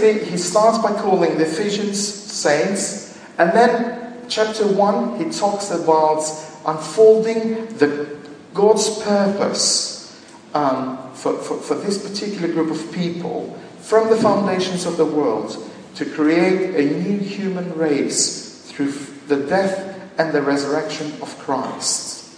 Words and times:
basically, 0.00 0.30
he 0.30 0.36
starts 0.36 0.78
by 0.78 0.92
calling 1.00 1.38
the 1.38 1.44
Ephesians 1.44 2.02
saints, 2.02 3.18
and 3.38 3.52
then 3.52 4.16
chapter 4.28 4.66
1, 4.66 5.18
he 5.18 5.30
talks 5.30 5.70
about 5.70 6.22
unfolding 6.66 7.66
the 7.78 8.18
God's 8.54 9.02
purpose 9.02 10.20
um, 10.54 11.12
for, 11.12 11.34
for, 11.34 11.58
for 11.58 11.74
this 11.74 12.08
particular 12.08 12.52
group 12.52 12.70
of 12.70 12.92
people 12.92 13.58
from 13.80 14.08
the 14.08 14.16
foundations 14.16 14.86
of 14.86 14.96
the 14.96 15.04
world 15.04 15.56
to 15.94 16.04
create 16.04 16.74
a 16.74 17.02
new 17.02 17.18
human 17.18 17.72
race 17.74 18.70
through 18.70 18.92
the 19.28 19.36
death 19.46 19.94
and 20.18 20.32
the 20.32 20.42
resurrection 20.42 21.12
of 21.22 21.38
Christ. 21.38 22.34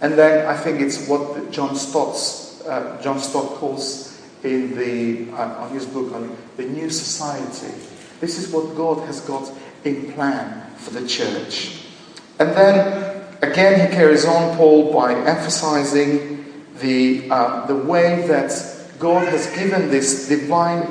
And 0.00 0.14
then 0.14 0.46
I 0.46 0.56
think 0.56 0.80
it's 0.80 1.08
what 1.08 1.50
John 1.50 1.74
Stott's, 1.74 2.62
uh, 2.62 3.00
John 3.02 3.18
Stott 3.18 3.56
calls 3.56 4.17
in 4.44 4.76
the, 4.76 5.32
uh, 5.32 5.64
on 5.64 5.70
his 5.70 5.86
book 5.86 6.12
on 6.14 6.36
the 6.56 6.64
new 6.64 6.90
society. 6.90 7.74
This 8.20 8.38
is 8.38 8.52
what 8.52 8.76
God 8.76 9.06
has 9.06 9.20
got 9.20 9.50
in 9.84 10.12
plan 10.12 10.70
for 10.76 10.90
the 10.90 11.06
church. 11.06 11.84
And 12.38 12.50
then 12.50 13.26
again, 13.42 13.88
he 13.88 13.94
carries 13.94 14.24
on, 14.24 14.56
Paul, 14.56 14.92
by 14.92 15.14
emphasizing 15.14 16.64
the, 16.80 17.28
uh, 17.30 17.66
the 17.66 17.76
way 17.76 18.26
that 18.28 18.50
God 18.98 19.28
has 19.28 19.46
given 19.54 19.90
this 19.90 20.28
divine 20.28 20.82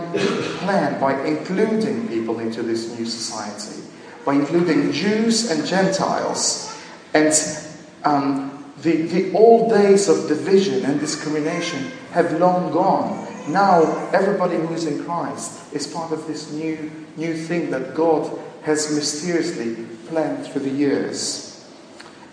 plan 0.60 1.00
by 1.00 1.22
including 1.26 2.08
people 2.08 2.40
into 2.40 2.64
this 2.64 2.98
new 2.98 3.06
society, 3.06 3.84
by 4.26 4.34
including 4.34 4.92
Jews 4.92 5.52
and 5.52 5.66
Gentiles. 5.66 6.74
And 7.14 7.34
um, 8.04 8.74
the, 8.82 9.02
the 9.04 9.34
old 9.34 9.72
days 9.72 10.08
of 10.08 10.28
division 10.28 10.86
and 10.86 11.00
discrimination 11.00 11.92
have 12.12 12.40
long 12.40 12.72
gone. 12.72 13.27
Now, 13.50 14.10
everybody 14.14 14.58
who 14.58 14.74
is 14.74 14.86
in 14.86 15.04
Christ 15.04 15.74
is 15.74 15.88
part 15.88 16.12
of 16.12 16.28
this 16.28 16.52
new, 16.52 16.92
new 17.16 17.36
thing 17.36 17.72
that 17.72 17.96
God 17.96 18.30
has 18.64 18.94
mysteriously 18.94 19.86
planned 20.08 20.46
through 20.46 20.64
the 20.64 20.70
years. 20.70 21.70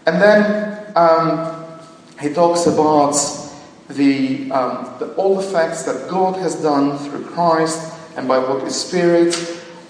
And 0.06 0.20
then 0.20 0.92
um, 0.96 1.64
he 2.20 2.32
talks 2.32 2.66
about 2.66 3.14
the, 3.88 4.50
um, 4.50 4.94
the, 4.98 5.14
all 5.14 5.36
the 5.36 5.42
facts 5.42 5.82
that 5.84 6.08
God 6.08 6.36
has 6.36 6.60
done 6.60 6.98
through 6.98 7.24
Christ 7.26 7.94
and 8.16 8.26
by 8.26 8.38
what 8.38 8.62
His 8.64 8.74
Spirit. 8.74 9.36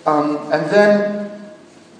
Um, 0.06 0.36
and 0.52 0.70
then 0.70 1.25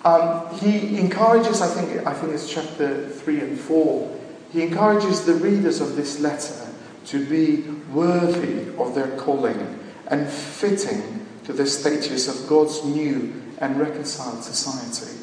um, 0.05 0.55
he 0.59 0.99
encourages, 0.99 1.63
I 1.63 1.67
think, 1.69 2.07
I 2.07 2.13
think 2.13 2.33
it's 2.35 2.53
chapter 2.53 3.09
3 3.09 3.41
and 3.41 3.59
4, 3.59 4.21
he 4.53 4.63
encourages 4.63 5.25
the 5.25 5.35
readers 5.35 5.81
of 5.81 5.97
this 5.97 6.21
letter 6.21 6.69
to 7.07 7.27
be 7.27 7.65
worthy 7.95 8.69
of 8.77 8.95
their 8.95 9.17
calling 9.17 9.79
and 10.09 10.29
fitting 10.29 11.27
to 11.45 11.53
the 11.53 11.67
status 11.67 12.29
of 12.29 12.49
God's 12.49 12.85
new 12.85 13.43
and 13.61 13.79
reconciled 13.79 14.43
society. 14.43 15.19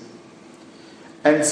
And 1.23 1.43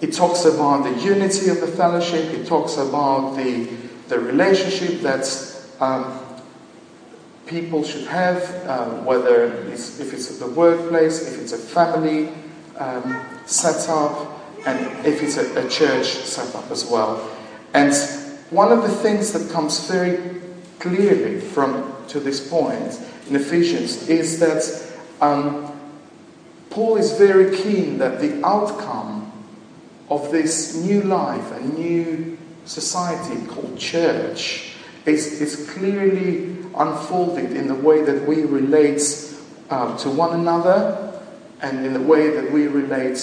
it 0.00 0.14
talks 0.14 0.44
about 0.44 0.84
the 0.84 1.02
unity 1.02 1.50
of 1.50 1.60
the 1.60 1.66
fellowship, 1.66 2.32
it 2.32 2.46
talks 2.46 2.76
about 2.76 3.36
the 3.36 3.68
the 4.10 4.18
relationship 4.18 5.00
that 5.00 5.24
um, 5.80 6.20
people 7.46 7.82
should 7.84 8.06
have, 8.08 8.42
um, 8.68 9.04
whether 9.04 9.44
it's, 9.68 10.00
if 10.00 10.12
it's 10.12 10.36
the 10.38 10.48
workplace, 10.48 11.26
if 11.32 11.40
it's 11.40 11.52
a 11.52 11.58
family 11.58 12.28
um, 12.76 13.24
setup, 13.46 14.36
and 14.66 15.06
if 15.06 15.22
it's 15.22 15.36
a, 15.36 15.64
a 15.64 15.68
church 15.70 16.06
setup 16.06 16.70
as 16.70 16.84
well. 16.84 17.30
And 17.72 17.94
one 18.50 18.72
of 18.72 18.82
the 18.82 18.88
things 18.88 19.32
that 19.32 19.48
comes 19.52 19.88
very 19.88 20.40
clearly 20.80 21.40
from 21.40 21.94
to 22.08 22.18
this 22.18 22.48
point 22.48 23.00
in 23.28 23.36
Ephesians 23.36 24.08
is 24.08 24.40
that 24.40 24.92
um, 25.20 25.78
Paul 26.70 26.96
is 26.96 27.12
very 27.12 27.56
keen 27.56 27.98
that 27.98 28.20
the 28.20 28.44
outcome 28.44 29.30
of 30.08 30.32
this 30.32 30.76
new 30.76 31.02
life, 31.02 31.52
a 31.52 31.60
new 31.60 32.36
society 32.64 33.46
called 33.46 33.78
church 33.78 34.72
is, 35.06 35.40
is 35.40 35.70
clearly 35.70 36.56
unfolded 36.76 37.52
in 37.52 37.68
the 37.68 37.74
way 37.74 38.02
that 38.02 38.26
we 38.26 38.42
relate 38.42 39.02
uh, 39.70 39.96
to 39.98 40.10
one 40.10 40.38
another 40.38 41.20
and 41.62 41.84
in 41.84 41.92
the 41.92 42.00
way 42.00 42.30
that 42.30 42.50
we 42.50 42.66
relate 42.66 43.18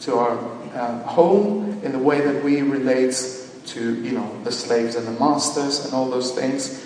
to 0.00 0.14
our 0.16 0.38
uh, 0.74 1.02
home, 1.04 1.80
in 1.82 1.92
the 1.92 1.98
way 1.98 2.20
that 2.20 2.42
we 2.44 2.62
relate 2.62 3.14
to 3.66 3.94
you 4.02 4.12
know 4.12 4.42
the 4.44 4.52
slaves 4.52 4.94
and 4.94 5.06
the 5.06 5.18
masters 5.18 5.84
and 5.84 5.94
all 5.94 6.08
those 6.08 6.32
things. 6.32 6.85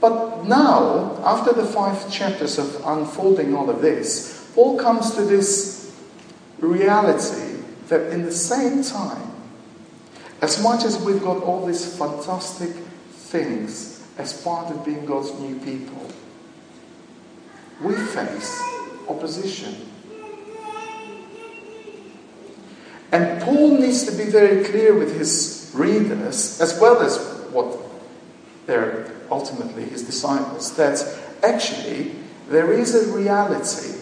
But 0.00 0.46
now, 0.46 1.20
after 1.24 1.52
the 1.52 1.66
five 1.66 2.10
chapters 2.10 2.58
of 2.58 2.82
unfolding 2.86 3.54
all 3.54 3.68
of 3.68 3.82
this, 3.82 4.50
Paul 4.54 4.78
comes 4.78 5.14
to 5.14 5.22
this 5.22 5.94
reality 6.58 7.62
that 7.88 8.10
in 8.12 8.22
the 8.22 8.32
same 8.32 8.82
time 8.82 9.30
as 10.40 10.62
much 10.62 10.84
as 10.84 10.98
we've 11.02 11.22
got 11.22 11.42
all 11.42 11.66
these 11.66 11.98
fantastic 11.98 12.70
things 13.10 14.06
as 14.16 14.42
part 14.42 14.70
of 14.70 14.84
being 14.84 15.04
God's 15.04 15.38
new 15.38 15.58
people, 15.60 16.10
we 17.82 17.94
face 17.94 18.58
opposition. 19.06 19.74
And 23.12 23.42
Paul 23.42 23.78
needs 23.78 24.04
to 24.04 24.12
be 24.12 24.30
very 24.30 24.64
clear 24.64 24.94
with 24.96 25.16
his 25.16 25.70
readers, 25.74 26.60
as 26.60 26.78
well 26.80 27.02
as 27.02 27.18
what 27.52 27.76
they're 28.66 29.19
ultimately 29.30 29.84
his 29.84 30.02
disciples, 30.02 30.76
that 30.76 31.02
actually 31.42 32.12
there 32.48 32.72
is 32.72 32.94
a 32.94 33.12
reality 33.16 33.96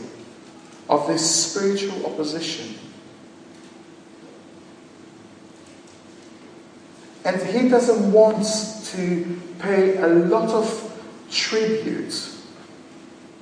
of 0.88 1.06
this 1.06 1.52
spiritual 1.52 2.06
opposition 2.06 2.74
And 7.28 7.42
he 7.42 7.68
doesn't 7.68 8.10
want 8.10 8.46
to 8.86 9.40
pay 9.58 9.98
a 9.98 10.06
lot 10.06 10.48
of 10.48 10.66
tribute 11.30 12.30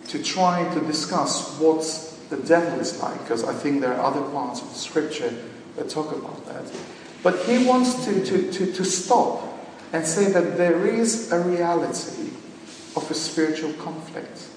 to 0.08 0.20
try 0.20 0.68
to 0.74 0.80
discuss 0.80 1.56
what 1.60 1.84
the 2.28 2.36
devil 2.38 2.80
is 2.80 3.00
like, 3.00 3.16
because 3.20 3.44
I 3.44 3.54
think 3.54 3.80
there 3.80 3.94
are 3.94 4.04
other 4.04 4.22
parts 4.32 4.60
of 4.60 4.70
the 4.70 4.74
scripture 4.74 5.32
that 5.76 5.88
talk 5.88 6.10
about 6.10 6.44
that. 6.46 6.64
But 7.22 7.38
he 7.44 7.64
wants 7.64 8.04
to, 8.06 8.24
to, 8.24 8.50
to, 8.50 8.72
to 8.72 8.84
stop 8.84 9.55
and 9.92 10.06
say 10.06 10.30
that 10.32 10.56
there 10.56 10.86
is 10.86 11.32
a 11.32 11.40
reality 11.40 12.30
of 12.96 13.10
a 13.10 13.14
spiritual 13.14 13.72
conflict. 13.74 14.48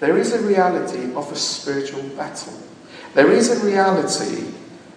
There 0.00 0.16
is 0.16 0.32
a 0.32 0.40
reality 0.40 1.12
of 1.14 1.30
a 1.32 1.36
spiritual 1.36 2.02
battle. 2.10 2.54
There 3.14 3.32
is 3.32 3.50
a 3.50 3.64
reality 3.64 4.52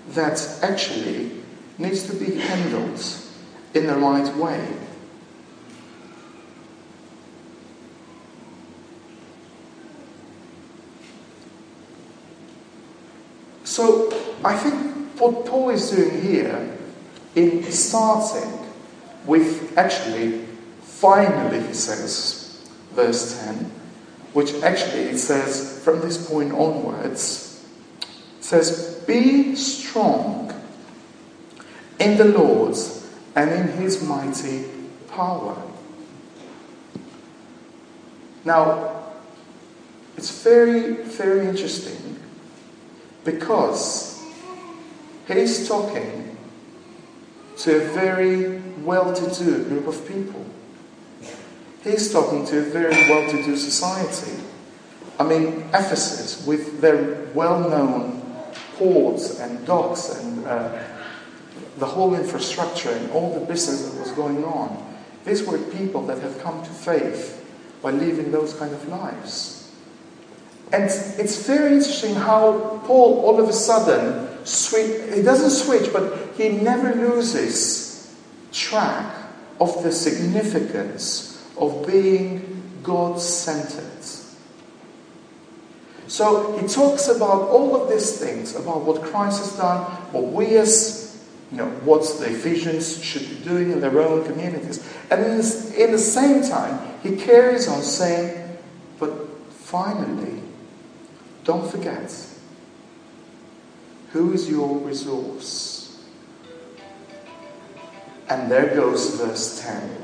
that 0.09 0.59
actually 0.61 1.31
needs 1.77 2.03
to 2.03 2.15
be 2.15 2.35
handled 2.35 3.03
in 3.73 3.87
the 3.87 3.95
right 3.95 4.35
way. 4.35 4.67
So 13.63 14.11
I 14.43 14.55
think 14.57 15.19
what 15.19 15.45
Paul 15.45 15.69
is 15.69 15.91
doing 15.91 16.21
here 16.21 16.77
in 17.35 17.63
starting 17.71 18.60
with 19.25 19.77
actually, 19.77 20.45
finally, 20.81 21.65
he 21.67 21.73
says, 21.73 22.69
verse 22.93 23.41
10, 23.43 23.71
which 24.33 24.53
actually 24.63 25.03
it 25.03 25.17
says 25.17 25.81
from 25.83 26.01
this 26.01 26.27
point 26.27 26.51
onwards, 26.53 27.65
says, 28.39 29.03
Be 29.07 29.55
strong 29.55 30.53
in 31.99 32.17
the 32.17 32.25
Lord's 32.25 33.09
and 33.35 33.51
in 33.51 33.67
his 33.77 34.03
mighty 34.03 34.65
power. 35.07 35.55
Now, 38.43 39.03
it's 40.17 40.43
very, 40.43 40.93
very 41.03 41.47
interesting 41.47 42.19
because 43.23 44.21
he's 45.27 45.67
talking 45.67 46.37
to 47.57 47.75
a 47.75 47.79
very 47.89 48.60
well 48.83 49.13
to 49.13 49.43
do 49.43 49.63
group 49.65 49.87
of 49.87 50.07
people. 50.07 50.45
He's 51.83 52.11
talking 52.11 52.45
to 52.47 52.59
a 52.59 52.61
very 52.61 52.93
well 53.09 53.29
to 53.29 53.43
do 53.43 53.57
society. 53.57 54.41
I 55.19 55.23
mean, 55.23 55.63
Ephesus, 55.73 56.45
with 56.45 56.81
their 56.81 57.27
well 57.33 57.59
known 57.69 58.21
ports 58.77 59.39
and 59.39 59.65
docks 59.65 60.09
and 60.09 60.45
uh, 60.45 60.83
the 61.77 61.85
whole 61.85 62.15
infrastructure 62.15 62.91
and 62.91 63.11
all 63.11 63.33
the 63.39 63.45
business 63.45 63.89
that 63.89 63.99
was 63.99 64.11
going 64.11 64.43
on. 64.43 64.87
These 65.25 65.43
were 65.43 65.57
people 65.57 66.05
that 66.07 66.19
had 66.19 66.39
come 66.39 66.63
to 66.63 66.69
faith 66.69 67.45
by 67.81 67.91
living 67.91 68.31
those 68.31 68.53
kind 68.53 68.73
of 68.73 68.87
lives. 68.87 69.71
And 70.73 70.85
it's 70.85 71.45
very 71.45 71.73
interesting 71.73 72.15
how 72.15 72.81
Paul 72.85 73.21
all 73.25 73.39
of 73.39 73.49
a 73.49 73.53
sudden 73.53 74.27
he 74.45 75.21
doesn't 75.21 75.49
switch, 75.51 75.91
but 75.91 76.33
he 76.35 76.49
never 76.49 76.95
loses 76.95 77.90
track 78.51 79.15
of 79.59 79.83
the 79.83 79.91
significance 79.91 81.47
of 81.57 81.85
being 81.87 82.63
God 82.83 83.19
centered. 83.19 83.85
So 86.07 86.57
he 86.57 86.67
talks 86.67 87.07
about 87.07 87.47
all 87.49 87.81
of 87.81 87.89
these 87.89 88.19
things, 88.19 88.53
about 88.55 88.81
what 88.81 89.01
Christ 89.01 89.39
has 89.39 89.55
done, 89.55 89.83
what 90.11 90.25
we 90.25 90.57
as, 90.57 91.25
you 91.51 91.57
know, 91.57 91.69
what 91.85 92.01
the 92.19 92.25
Ephesians 92.25 93.01
should 93.01 93.29
be 93.29 93.35
doing 93.45 93.71
in 93.71 93.79
their 93.79 93.97
own 94.01 94.25
communities. 94.25 94.85
And 95.09 95.21
in, 95.21 95.31
in 95.31 95.91
the 95.93 95.97
same 95.97 96.41
time, 96.43 96.99
he 97.01 97.15
carries 97.15 97.69
on 97.69 97.81
saying, 97.81 98.57
but 98.99 99.11
finally, 99.51 100.41
don't 101.45 101.71
forget, 101.71 102.13
who 104.11 104.33
is 104.33 104.49
your 104.49 104.79
resource? 104.79 105.80
And 108.31 108.49
there 108.49 108.73
goes 108.73 109.17
verse 109.17 109.61
10. 109.61 109.97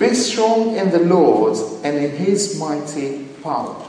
Be 0.00 0.12
strong 0.14 0.74
in 0.74 0.90
the 0.90 0.98
Lord 0.98 1.56
and 1.84 1.96
in 1.96 2.10
his 2.10 2.58
mighty 2.58 3.26
power. 3.40 3.88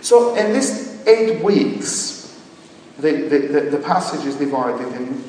So, 0.00 0.36
in 0.36 0.52
these 0.52 1.04
eight 1.08 1.42
weeks, 1.42 2.40
the, 2.98 3.10
the, 3.10 3.38
the, 3.38 3.60
the 3.62 3.78
passage 3.78 4.24
is 4.26 4.36
divided 4.36 4.92
in, 4.94 5.24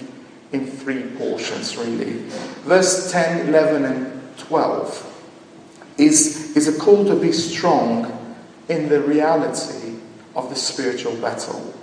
in 0.52 0.68
three 0.68 1.08
portions, 1.18 1.76
really. 1.76 2.20
Verse 2.66 3.12
10, 3.12 3.50
11, 3.50 3.86
and 3.86 4.38
12 4.38 5.94
is, 5.98 6.56
is 6.56 6.68
a 6.68 6.80
call 6.80 7.04
to 7.06 7.16
be 7.16 7.32
strong 7.32 8.38
in 8.70 8.90
the 8.90 9.02
reality 9.02 9.96
of 10.36 10.52
the 10.52 10.56
spiritual 10.56 11.16
battle. 11.16 11.74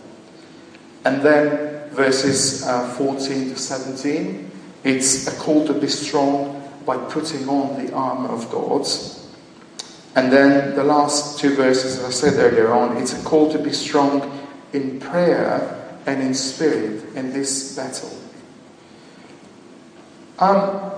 And 1.05 1.23
then 1.23 1.74
verses 1.94 2.67
uh, 2.67 2.88
14 2.94 3.50
to 3.50 3.56
17, 3.56 4.50
it's 4.85 5.26
a 5.26 5.38
call 5.38 5.67
to 5.67 5.73
be 5.73 5.88
strong 5.88 6.61
by 6.85 6.96
putting 6.96 7.49
on 7.49 7.85
the 7.85 7.93
armor 7.94 8.29
of 8.29 8.50
God. 8.50 8.87
And 10.17 10.31
then 10.31 10.76
the 10.76 10.85
last 10.85 11.38
two 11.38 11.56
verses, 11.56 11.99
as 11.99 12.05
I 12.05 12.11
said 12.11 12.35
earlier 12.35 12.73
on, 12.73 12.96
it's 12.96 13.19
a 13.19 13.25
call 13.25 13.50
to 13.52 13.58
be 13.58 13.73
strong 13.73 14.46
in 14.73 15.00
prayer 15.00 15.99
and 16.06 16.23
in 16.23 16.35
spirit 16.35 17.05
in 17.14 17.32
this 17.32 17.75
battle. 17.76 18.17
Um, 20.38 20.93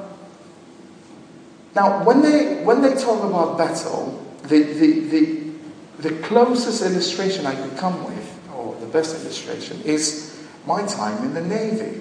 now, 1.75 2.04
when 2.04 2.22
they, 2.22 2.62
when 2.64 2.81
they 2.81 2.94
talk 2.94 3.22
about 3.22 3.58
battle, 3.58 4.22
the, 4.44 4.62
the, 4.62 5.00
the, 5.00 5.50
the 5.98 6.10
closest 6.22 6.82
illustration 6.82 7.46
I 7.46 7.54
could 7.54 7.76
come 7.76 8.02
with, 8.04 8.50
or 8.54 8.75
the 8.81 8.87
best 8.87 9.22
illustration, 9.22 9.81
is 9.82 10.35
my 10.66 10.84
time 10.86 11.24
in 11.24 11.34
the 11.34 11.42
Navy. 11.42 12.00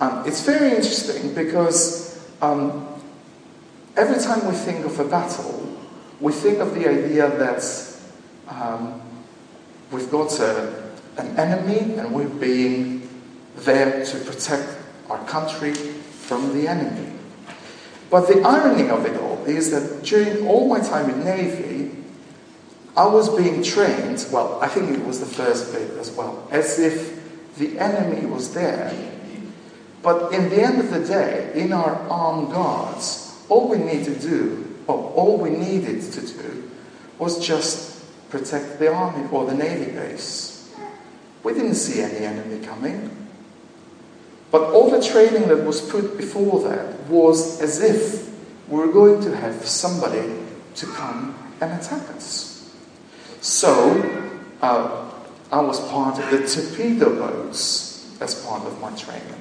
Um, 0.00 0.24
it's 0.26 0.42
very 0.42 0.70
interesting 0.70 1.34
because 1.34 2.22
um, 2.42 2.86
every 3.96 4.22
time 4.22 4.46
we 4.46 4.54
think 4.54 4.84
of 4.84 4.98
a 5.00 5.04
battle, 5.04 5.78
we 6.20 6.32
think 6.32 6.58
of 6.58 6.74
the 6.74 6.88
idea 6.88 7.28
that 7.38 7.64
um, 8.48 9.00
we've 9.90 10.10
got 10.10 10.38
a, 10.38 10.92
an 11.16 11.38
enemy 11.38 11.94
and 11.94 12.14
we're 12.14 12.28
being 12.28 13.08
there 13.56 14.04
to 14.04 14.18
protect 14.18 14.76
our 15.08 15.24
country 15.26 15.72
from 15.72 16.52
the 16.52 16.68
enemy. 16.68 17.12
But 18.10 18.28
the 18.28 18.42
irony 18.42 18.88
of 18.90 19.06
it 19.06 19.18
all 19.20 19.42
is 19.46 19.70
that 19.70 20.04
during 20.04 20.46
all 20.46 20.68
my 20.68 20.80
time 20.80 21.08
in 21.10 21.24
Navy, 21.24 21.90
I 22.96 23.06
was 23.06 23.28
being 23.36 23.62
trained, 23.62 24.26
well, 24.32 24.58
I 24.62 24.68
think 24.68 24.90
it 24.90 25.04
was 25.04 25.20
the 25.20 25.26
first 25.26 25.72
bit 25.72 25.90
as 25.98 26.10
well, 26.10 26.48
as 26.50 26.78
if 26.78 27.56
the 27.58 27.78
enemy 27.78 28.26
was 28.26 28.54
there 28.54 28.92
but 30.06 30.32
in 30.32 30.50
the 30.50 30.62
end 30.62 30.78
of 30.78 30.90
the 30.92 31.04
day, 31.04 31.50
in 31.56 31.72
our 31.72 31.96
armed 32.08 32.52
guards, 32.52 33.44
all 33.48 33.68
we 33.68 33.78
need 33.78 34.04
to 34.04 34.14
do, 34.14 34.72
or 34.86 35.12
all 35.16 35.36
we 35.36 35.50
needed 35.50 36.00
to 36.12 36.20
do, 36.20 36.70
was 37.18 37.44
just 37.44 38.04
protect 38.30 38.78
the 38.78 38.94
army 38.94 39.28
or 39.32 39.46
the 39.46 39.54
navy 39.54 39.90
base. 39.90 40.72
We 41.42 41.54
didn't 41.54 41.74
see 41.74 42.02
any 42.02 42.24
enemy 42.24 42.64
coming. 42.64 43.10
But 44.52 44.72
all 44.72 44.92
the 44.92 45.02
training 45.02 45.48
that 45.48 45.64
was 45.64 45.80
put 45.80 46.16
before 46.16 46.62
that 46.68 47.00
was 47.08 47.60
as 47.60 47.82
if 47.82 48.32
we 48.68 48.78
were 48.78 48.92
going 48.92 49.20
to 49.22 49.36
have 49.36 49.66
somebody 49.66 50.38
to 50.76 50.86
come 50.86 51.36
and 51.60 51.72
attack 51.80 52.08
us. 52.10 52.45
So, 53.46 54.02
uh, 54.60 55.08
I 55.52 55.60
was 55.60 55.78
part 55.88 56.18
of 56.18 56.30
the 56.32 56.48
torpedo 56.48 57.14
boats 57.14 58.12
as 58.20 58.44
part 58.44 58.66
of 58.66 58.80
my 58.80 58.90
training. 58.96 59.40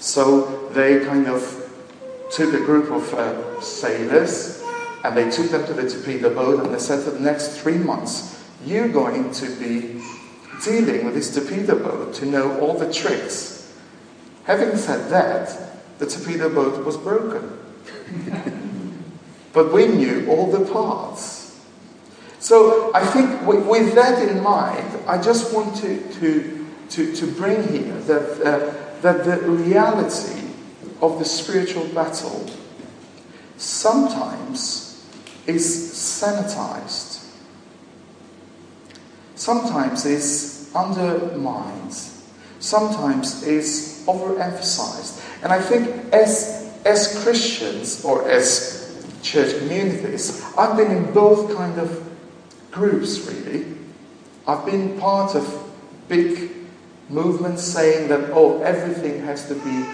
So 0.00 0.68
they 0.70 1.04
kind 1.04 1.28
of 1.28 1.40
took 2.32 2.52
a 2.52 2.58
group 2.58 2.90
of 2.90 3.14
uh, 3.14 3.60
sailors 3.60 4.60
and 5.04 5.16
they 5.16 5.30
took 5.30 5.52
them 5.52 5.64
to 5.66 5.72
the 5.72 5.88
torpedo 5.88 6.34
boat 6.34 6.64
and 6.64 6.74
they 6.74 6.80
said 6.80 7.04
for 7.04 7.10
the 7.10 7.20
next 7.20 7.60
three 7.60 7.78
months, 7.78 8.44
you're 8.66 8.88
going 8.88 9.30
to 9.34 9.46
be 9.60 10.02
dealing 10.64 11.06
with 11.06 11.14
this 11.14 11.32
torpedo 11.32 11.78
boat 11.78 12.14
to 12.14 12.26
know 12.26 12.58
all 12.58 12.76
the 12.76 12.92
tricks. 12.92 13.72
Having 14.46 14.76
said 14.76 15.10
that, 15.10 15.56
the 16.00 16.06
torpedo 16.06 16.52
boat 16.52 16.84
was 16.84 16.96
broken. 16.96 17.56
but 19.52 19.72
we 19.72 19.86
knew 19.86 20.26
all 20.28 20.50
the 20.50 20.64
parts. 20.72 21.37
So 22.48 22.90
I 22.94 23.04
think 23.04 23.46
with 23.46 23.94
that 23.94 24.26
in 24.26 24.42
mind, 24.42 24.88
I 25.06 25.20
just 25.20 25.52
want 25.52 25.76
to, 25.82 26.00
to, 26.14 26.66
to, 26.88 27.14
to 27.14 27.26
bring 27.32 27.62
here 27.68 27.92
that 27.92 28.40
uh, 28.40 28.88
that 29.02 29.26
the 29.26 29.36
reality 29.46 30.48
of 31.02 31.18
the 31.18 31.26
spiritual 31.26 31.84
battle 31.88 32.48
sometimes 33.58 35.06
is 35.46 35.92
sanitized, 35.92 37.22
sometimes 39.34 40.06
is 40.06 40.72
undermined, 40.74 41.92
sometimes 42.60 43.42
is 43.42 44.04
overemphasized. 44.06 45.22
And 45.42 45.52
I 45.52 45.60
think 45.60 46.14
as, 46.14 46.74
as 46.86 47.22
Christians 47.22 48.02
or 48.06 48.26
as 48.26 49.06
church 49.22 49.58
communities, 49.58 50.42
I've 50.56 50.78
been 50.78 50.90
in 50.90 51.12
both 51.12 51.54
kind 51.54 51.78
of 51.78 52.07
groups 52.70 53.20
really. 53.26 53.66
I've 54.46 54.64
been 54.64 54.98
part 54.98 55.34
of 55.34 55.72
big 56.08 56.50
movements 57.08 57.62
saying 57.62 58.08
that, 58.08 58.30
oh, 58.32 58.62
everything 58.62 59.20
has 59.24 59.46
to 59.48 59.54
be 59.54 59.84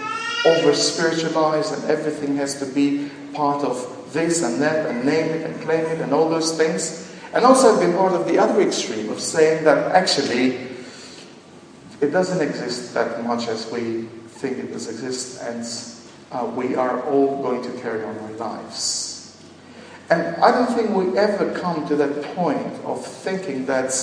over 0.45 0.73
spiritualized 0.73 1.73
and 1.73 1.83
everything 1.89 2.35
has 2.37 2.59
to 2.59 2.65
be 2.65 3.09
part 3.33 3.63
of 3.63 4.13
this 4.13 4.43
and 4.43 4.61
that 4.61 4.87
and 4.87 5.05
name 5.05 5.29
it 5.31 5.45
and 5.49 5.61
claim 5.61 5.85
it 5.85 6.01
and 6.01 6.13
all 6.13 6.29
those 6.29 6.55
things. 6.57 7.11
And 7.33 7.43
also 7.43 7.73
I've 7.73 7.81
been 7.81 7.95
part 7.97 8.13
of 8.13 8.27
the 8.27 8.37
other 8.37 8.61
extreme 8.61 9.09
of 9.09 9.19
saying 9.19 9.63
that 9.65 9.91
actually 9.91 10.57
it 12.01 12.11
doesn't 12.11 12.41
exist 12.41 12.93
that 12.93 13.23
much 13.23 13.47
as 13.47 13.69
we 13.71 14.03
think 14.27 14.57
it 14.57 14.71
does 14.71 14.87
exist 14.87 15.41
and 15.41 15.65
uh, 16.31 16.45
we 16.55 16.75
are 16.75 17.01
all 17.03 17.41
going 17.41 17.63
to 17.63 17.81
carry 17.81 18.03
on 18.03 18.17
our 18.19 18.31
lives. 18.31 19.04
And 20.09 20.35
I 20.37 20.51
don't 20.51 20.73
think 20.75 20.91
we 20.91 21.17
ever 21.17 21.51
come 21.59 21.87
to 21.87 21.95
that 21.95 22.21
point 22.35 22.73
of 22.85 23.05
thinking 23.05 23.65
that 23.65 23.93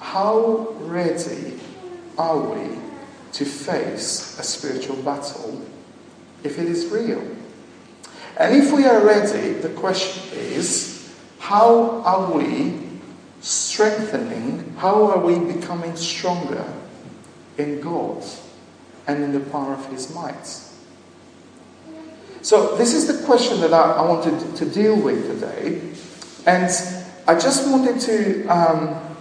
how 0.00 0.74
ready 0.80 1.58
are 2.18 2.38
we 2.38 2.78
to 3.32 3.44
face 3.44 4.38
a 4.38 4.42
spiritual 4.42 4.96
battle 4.96 5.64
if 6.44 6.58
it 6.58 6.66
is 6.66 6.86
real? 6.86 7.22
And 8.38 8.54
if 8.54 8.72
we 8.72 8.84
are 8.84 9.04
ready, 9.04 9.52
the 9.54 9.70
question 9.70 10.38
is 10.38 11.14
how 11.38 12.02
are 12.02 12.32
we 12.32 12.74
strengthening, 13.40 14.74
how 14.78 15.06
are 15.06 15.18
we 15.18 15.38
becoming 15.52 15.96
stronger 15.96 16.64
in 17.56 17.80
God 17.80 18.24
and 19.06 19.22
in 19.22 19.32
the 19.32 19.40
power 19.40 19.72
of 19.72 19.86
His 19.86 20.14
might? 20.14 20.65
So, 22.46 22.76
this 22.76 22.94
is 22.94 23.08
the 23.08 23.26
question 23.26 23.60
that 23.62 23.72
I, 23.74 23.94
I 23.94 24.02
wanted 24.02 24.54
to 24.54 24.64
deal 24.66 24.94
with 24.94 25.26
today. 25.26 25.82
And 26.46 26.70
I 27.26 27.34
just 27.34 27.68
wanted 27.68 27.98
to 28.02 28.46
um, 28.46 29.16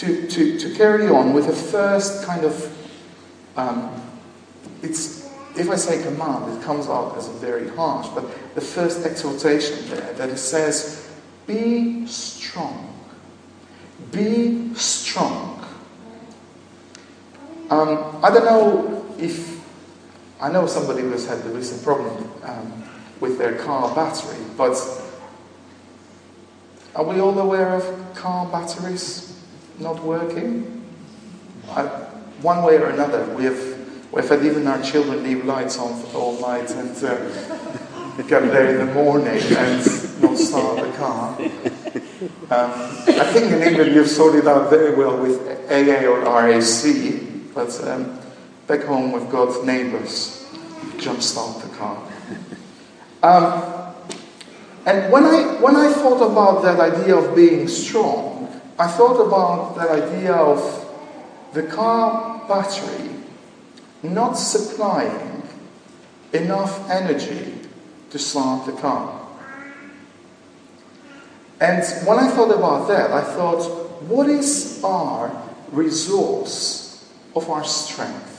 to, 0.00 0.26
to, 0.28 0.58
to 0.58 0.74
carry 0.76 1.08
on 1.08 1.34
with 1.34 1.46
the 1.46 1.52
first 1.52 2.24
kind 2.24 2.44
of, 2.44 2.90
um, 3.56 3.90
it's, 4.82 5.30
if 5.56 5.70
I 5.70 5.76
say 5.76 6.02
command, 6.02 6.56
it 6.56 6.62
comes 6.62 6.86
out 6.86 7.18
as 7.18 7.28
very 7.28 7.68
harsh, 7.68 8.08
but 8.14 8.54
the 8.54 8.60
first 8.60 9.04
exhortation 9.04 9.88
there 9.88 10.12
that 10.14 10.30
it 10.30 10.38
says, 10.38 11.10
be 11.46 12.06
strong. 12.06 12.98
Be 14.10 14.74
strong. 14.74 15.66
Um, 17.68 18.20
I 18.22 18.30
don't 18.30 18.44
know 18.44 19.14
if, 19.18 19.59
I 20.40 20.50
know 20.50 20.66
somebody 20.66 21.02
who 21.02 21.10
has 21.10 21.26
had 21.26 21.42
the 21.42 21.50
recent 21.50 21.82
problem 21.82 22.30
um, 22.44 22.84
with 23.20 23.38
their 23.38 23.56
car 23.56 23.94
battery, 23.94 24.42
but 24.56 24.76
are 26.94 27.04
we 27.04 27.20
all 27.20 27.38
aware 27.38 27.74
of 27.74 28.14
car 28.14 28.46
batteries? 28.46 29.30
not 29.80 30.02
working. 30.04 30.84
I, 31.70 31.84
one 32.42 32.62
way 32.62 32.76
or 32.76 32.90
another, 32.90 33.24
we 33.34 33.44
have, 33.44 34.12
we've 34.12 34.28
had 34.28 34.44
even 34.44 34.66
our 34.66 34.82
children 34.82 35.22
leave 35.22 35.44
lights 35.44 35.78
on 35.78 36.04
all 36.14 36.40
night 36.40 36.70
and 36.70 36.96
uh, 37.04 38.22
get 38.28 38.42
there 38.52 38.78
in 38.78 38.86
the 38.86 38.94
morning 38.94 39.40
and 39.42 40.22
not 40.22 40.36
start 40.36 40.80
the 40.80 40.92
car. 40.96 41.36
Um, 42.50 42.70
I 43.06 43.32
think 43.32 43.50
in 43.50 43.62
England 43.62 43.94
you've 43.94 44.08
sorted 44.08 44.46
out 44.46 44.68
very 44.68 44.94
well 44.94 45.16
with 45.16 45.40
AA 45.70 46.04
or 46.06 46.20
RAC, 46.20 47.54
but 47.54 47.88
um, 47.88 48.19
back 48.70 48.84
home 48.84 49.10
with 49.10 49.28
God's 49.32 49.56
got 49.56 49.66
neighbours. 49.66 50.46
Jumpstart 50.98 51.60
the 51.60 51.76
car. 51.76 52.00
Um, 53.20 53.94
and 54.86 55.12
when 55.12 55.24
I, 55.24 55.60
when 55.60 55.74
I 55.74 55.92
thought 55.92 56.22
about 56.22 56.62
that 56.62 56.78
idea 56.78 57.16
of 57.16 57.34
being 57.34 57.66
strong, 57.66 58.48
I 58.78 58.86
thought 58.86 59.26
about 59.26 59.74
that 59.76 59.90
idea 59.90 60.34
of 60.34 60.60
the 61.52 61.64
car 61.64 62.46
battery 62.46 63.10
not 64.04 64.34
supplying 64.34 65.42
enough 66.32 66.88
energy 66.88 67.58
to 68.10 68.18
start 68.20 68.66
the 68.66 68.80
car. 68.80 69.20
And 71.60 71.82
when 72.06 72.20
I 72.20 72.28
thought 72.28 72.56
about 72.56 72.86
that, 72.86 73.10
I 73.10 73.22
thought, 73.34 73.64
what 74.02 74.28
is 74.28 74.80
our 74.84 75.42
resource 75.72 77.10
of 77.34 77.50
our 77.50 77.64
strength? 77.64 78.29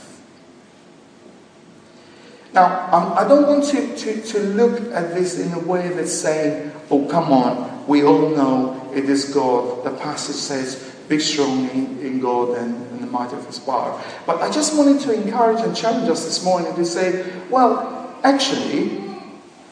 Now, 2.54 3.14
I 3.16 3.26
don't 3.26 3.48
want 3.48 3.64
to, 3.70 3.96
to, 3.96 4.22
to 4.22 4.40
look 4.40 4.78
at 4.92 5.14
this 5.14 5.38
in 5.38 5.52
a 5.52 5.58
way 5.58 5.88
that's 5.88 6.12
saying, 6.12 6.70
oh, 6.90 7.06
come 7.06 7.32
on, 7.32 7.86
we 7.86 8.04
all 8.04 8.28
know 8.28 8.90
it 8.94 9.08
is 9.08 9.32
God. 9.32 9.84
The 9.84 9.90
passage 9.90 10.36
says, 10.36 10.92
be 11.08 11.18
strong 11.18 11.68
in, 11.70 11.98
in 12.00 12.20
God 12.20 12.58
and 12.58 12.74
in 12.92 13.00
the 13.00 13.06
might 13.06 13.32
of 13.32 13.46
his 13.46 13.58
power. 13.58 14.02
But 14.26 14.42
I 14.42 14.50
just 14.50 14.76
wanted 14.76 15.00
to 15.02 15.14
encourage 15.14 15.60
and 15.60 15.74
challenge 15.74 16.08
us 16.10 16.24
this 16.26 16.44
morning 16.44 16.74
to 16.74 16.84
say, 16.84 17.32
well, 17.48 18.14
actually, 18.22 19.02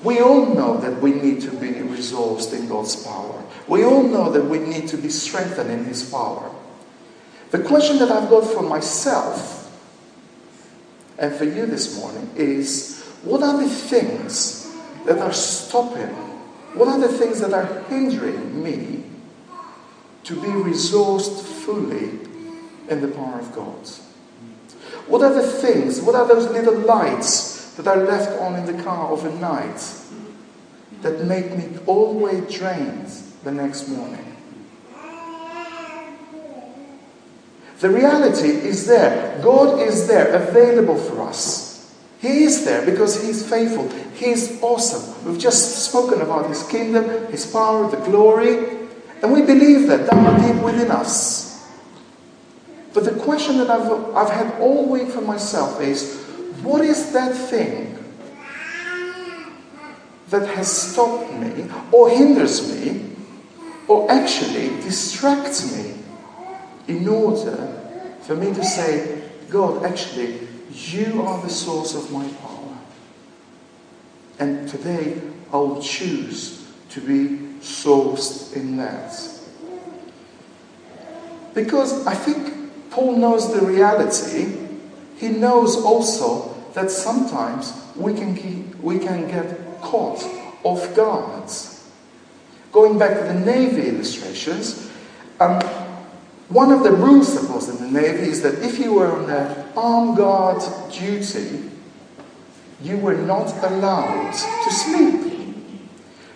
we 0.02 0.20
all 0.20 0.46
know 0.46 0.78
that 0.78 1.02
we 1.02 1.12
need 1.12 1.42
to 1.42 1.50
be 1.50 1.68
resourced 1.68 2.58
in 2.58 2.66
God's 2.66 2.96
power. 2.96 3.44
We 3.68 3.84
all 3.84 4.02
know 4.02 4.32
that 4.32 4.44
we 4.44 4.58
need 4.58 4.88
to 4.88 4.96
be 4.96 5.10
strengthened 5.10 5.70
in 5.70 5.84
His 5.84 6.02
power. 6.10 6.50
The 7.50 7.58
question 7.58 7.98
that 7.98 8.10
I've 8.10 8.30
got 8.30 8.44
for 8.44 8.62
myself 8.62 9.59
and 11.20 11.34
for 11.34 11.44
you 11.44 11.66
this 11.66 11.98
morning 11.98 12.30
is 12.34 13.04
what 13.22 13.42
are 13.42 13.62
the 13.62 13.68
things 13.68 14.74
that 15.04 15.18
are 15.18 15.32
stopping, 15.32 16.08
what 16.74 16.88
are 16.88 16.98
the 16.98 17.08
things 17.08 17.40
that 17.40 17.52
are 17.52 17.82
hindering 17.84 18.62
me 18.62 19.04
to 20.24 20.34
be 20.34 20.48
resourced 20.48 21.42
fully 21.42 22.20
in 22.88 23.02
the 23.02 23.08
power 23.08 23.38
of 23.38 23.52
God? 23.52 23.86
What 25.06 25.22
are 25.22 25.34
the 25.34 25.46
things, 25.46 26.00
what 26.00 26.14
are 26.14 26.26
those 26.26 26.48
little 26.50 26.78
lights 26.78 27.74
that 27.74 27.86
are 27.86 27.98
left 27.98 28.40
on 28.40 28.54
in 28.54 28.64
the 28.64 28.82
car 28.82 29.10
overnight 29.10 29.82
that 31.02 31.24
make 31.26 31.54
me 31.56 31.78
always 31.86 32.50
drained 32.50 33.08
the 33.44 33.52
next 33.52 33.88
morning? 33.88 34.29
The 37.80 37.88
reality 37.88 38.48
is 38.48 38.86
there. 38.86 39.40
God 39.42 39.80
is 39.80 40.06
there, 40.06 40.34
available 40.34 40.96
for 40.96 41.22
us. 41.22 41.94
He 42.20 42.44
is 42.44 42.64
there 42.66 42.84
because 42.84 43.22
He's 43.22 43.48
faithful. 43.48 43.88
He's 44.14 44.62
awesome. 44.62 45.24
We've 45.24 45.40
just 45.40 45.86
spoken 45.86 46.20
about 46.20 46.48
His 46.48 46.62
kingdom, 46.64 47.26
His 47.32 47.46
power, 47.46 47.90
the 47.90 47.96
glory, 47.96 48.88
and 49.22 49.32
we 49.32 49.40
believe 49.42 49.88
that 49.88 50.10
down 50.10 50.40
deep 50.40 50.62
within 50.62 50.90
us. 50.90 51.66
But 52.92 53.04
the 53.04 53.12
question 53.12 53.56
that 53.58 53.70
I've, 53.70 54.14
I've 54.14 54.30
had 54.30 54.60
all 54.60 54.86
week 54.86 55.08
for 55.08 55.22
myself 55.22 55.80
is 55.80 56.22
what 56.62 56.82
is 56.82 57.12
that 57.12 57.34
thing 57.34 57.96
that 60.28 60.46
has 60.48 60.92
stopped 60.92 61.32
me 61.34 61.66
or 61.92 62.10
hinders 62.10 62.70
me 62.70 63.06
or 63.88 64.10
actually 64.10 64.68
distracts 64.82 65.74
me 65.74 65.94
in 66.90 67.06
order 67.08 67.56
for 68.22 68.34
me 68.34 68.52
to 68.52 68.64
say, 68.64 69.22
God, 69.48 69.84
actually, 69.84 70.48
you 70.72 71.22
are 71.22 71.40
the 71.40 71.48
source 71.48 71.94
of 71.94 72.10
my 72.12 72.28
power. 72.28 72.78
And 74.40 74.68
today 74.68 75.20
I 75.52 75.56
will 75.56 75.80
choose 75.80 76.68
to 76.90 77.00
be 77.00 77.58
sourced 77.60 78.54
in 78.56 78.76
that. 78.78 79.12
Because 81.54 82.06
I 82.06 82.14
think 82.14 82.90
Paul 82.90 83.16
knows 83.16 83.52
the 83.52 83.64
reality. 83.64 84.56
He 85.16 85.28
knows 85.28 85.76
also 85.76 86.54
that 86.74 86.90
sometimes 86.90 87.72
we 87.94 88.14
can, 88.14 88.34
keep, 88.34 88.76
we 88.80 88.98
can 88.98 89.28
get 89.28 89.80
caught 89.80 90.24
off 90.64 90.94
guard. 90.96 91.50
Going 92.72 92.98
back 92.98 93.18
to 93.18 93.24
the 93.24 93.40
Navy 93.40 93.88
illustrations, 93.88 94.90
um, 95.40 95.60
one 96.50 96.72
of 96.72 96.82
the 96.82 96.90
rules 96.90 97.40
that 97.40 97.54
was 97.54 97.68
in 97.68 97.76
the 97.76 98.00
Navy 98.00 98.28
is 98.28 98.42
that 98.42 98.58
if 98.58 98.78
you 98.78 98.94
were 98.94 99.12
on 99.12 99.30
an 99.30 99.66
armed 99.76 100.16
guard 100.16 100.60
duty, 100.92 101.70
you 102.82 102.98
were 102.98 103.14
not 103.14 103.54
allowed 103.62 104.32
to 104.32 104.70
sleep. 104.72 105.46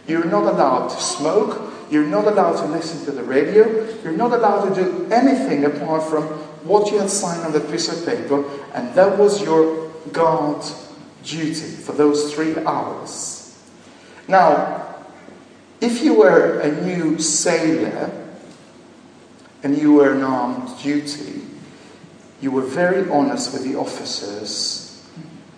You're 0.07 0.25
not 0.25 0.45
allowed 0.45 0.89
to 0.89 1.01
smoke. 1.01 1.73
You're 1.91 2.07
not 2.07 2.27
allowed 2.27 2.57
to 2.59 2.67
listen 2.67 3.05
to 3.07 3.11
the 3.11 3.25
radio. 3.25 3.89
You're 4.03 4.17
not 4.17 4.33
allowed 4.33 4.69
to 4.69 4.85
do 4.85 5.13
anything 5.13 5.65
apart 5.65 6.09
from 6.09 6.25
what 6.63 6.93
you 6.93 6.99
had 6.99 7.11
signed 7.11 7.45
on 7.45 7.53
that 7.53 7.71
piece 7.71 7.89
of 7.89 8.07
paper, 8.07 8.45
and 8.73 8.95
that 8.95 9.19
was 9.19 9.43
your 9.43 9.91
guard 10.13 10.65
duty 11.25 11.53
for 11.53 11.93
those 11.93 12.33
three 12.33 12.57
hours. 12.65 13.59
Now, 14.29 14.97
if 15.81 16.03
you 16.03 16.15
were 16.15 16.61
a 16.61 16.71
new 16.83 17.19
sailor, 17.19 18.24
and 19.65 19.79
you 19.79 19.95
were 19.95 20.15
on 20.15 20.23
armed 20.23 20.83
duty, 20.83 21.41
you 22.41 22.51
were 22.51 22.63
very 22.63 23.09
honest 23.09 23.53
with 23.55 23.65
the 23.65 23.75
officers 23.75 25.03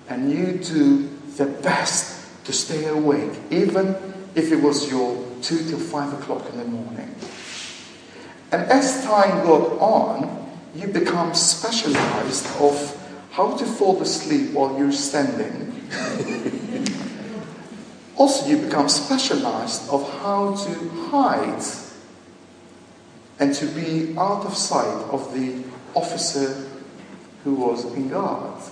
and 0.08 0.30
you 0.30 0.52
do 0.52 1.08
the 1.36 1.46
best 1.46 2.44
to 2.44 2.52
stay 2.52 2.86
awake, 2.86 3.32
even 3.50 3.96
if 4.36 4.52
it 4.52 4.62
was 4.62 4.88
your 4.88 5.22
two 5.42 5.58
till 5.68 5.80
five 5.80 6.12
o'clock 6.12 6.48
in 6.50 6.58
the 6.58 6.64
morning. 6.64 7.12
And 8.52 8.62
as 8.70 9.02
time 9.04 9.44
got 9.44 9.72
on, 9.80 10.48
you 10.76 10.86
become 10.86 11.34
specialized 11.34 12.46
of 12.60 13.02
how 13.32 13.56
to 13.56 13.66
fall 13.66 14.00
asleep 14.00 14.52
while 14.52 14.78
you're 14.78 14.92
standing. 14.92 15.72
also, 18.16 18.46
you 18.46 18.58
become 18.58 18.88
specialized 18.88 19.90
of 19.90 20.08
how 20.20 20.54
to 20.54 20.88
hide 21.10 21.85
and 23.38 23.54
to 23.54 23.66
be 23.66 24.16
out 24.18 24.44
of 24.46 24.56
sight 24.56 25.04
of 25.10 25.32
the 25.34 25.62
officer 25.94 26.68
who 27.44 27.54
was 27.54 27.84
in 27.94 28.08
guard. 28.08 28.62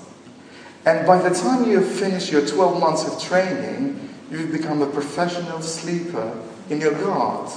And 0.86 1.06
by 1.06 1.18
the 1.26 1.34
time 1.34 1.68
you 1.68 1.80
have 1.80 1.88
finished 1.88 2.30
your 2.30 2.46
12 2.46 2.80
months 2.80 3.06
of 3.06 3.20
training, 3.22 4.08
you've 4.30 4.52
become 4.52 4.82
a 4.82 4.86
professional 4.86 5.60
sleeper 5.62 6.38
in 6.68 6.80
your 6.80 6.92
guard. 6.92 7.50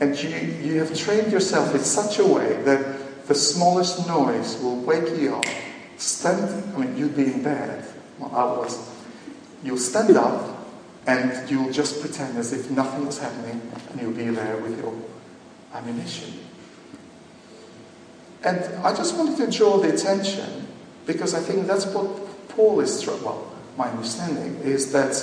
And 0.00 0.20
you, 0.20 0.28
you 0.28 0.78
have 0.80 0.96
trained 0.96 1.32
yourself 1.32 1.74
in 1.74 1.80
such 1.80 2.18
a 2.18 2.26
way 2.26 2.60
that 2.62 3.26
the 3.26 3.34
smallest 3.34 4.08
noise 4.08 4.58
will 4.60 4.80
wake 4.80 5.16
you 5.20 5.36
up. 5.36 5.44
Stand, 5.96 6.74
I 6.74 6.78
mean, 6.78 6.96
you'd 6.96 7.16
be 7.16 7.26
in 7.26 7.42
bed. 7.42 7.84
Well, 8.18 8.34
I 8.34 8.44
was. 8.44 8.78
You'll 9.62 9.76
stand 9.76 10.16
up 10.16 10.66
and 11.06 11.48
you'll 11.50 11.72
just 11.72 12.00
pretend 12.00 12.36
as 12.38 12.52
if 12.52 12.70
nothing 12.70 13.06
was 13.06 13.18
happening 13.18 13.60
and 13.90 14.00
you'll 14.00 14.12
be 14.12 14.28
there 14.28 14.56
with 14.58 14.78
your 14.78 14.94
ammunition. 15.74 16.32
And 18.44 18.58
I 18.84 18.94
just 18.94 19.16
wanted 19.16 19.36
to 19.38 19.56
draw 19.56 19.78
the 19.78 19.92
attention 19.92 20.66
because 21.06 21.34
I 21.34 21.40
think 21.40 21.66
that's 21.66 21.86
what 21.86 22.06
Paul 22.50 22.80
is, 22.80 23.06
well, 23.06 23.52
my 23.76 23.88
understanding 23.88 24.56
is 24.62 24.92
that 24.92 25.16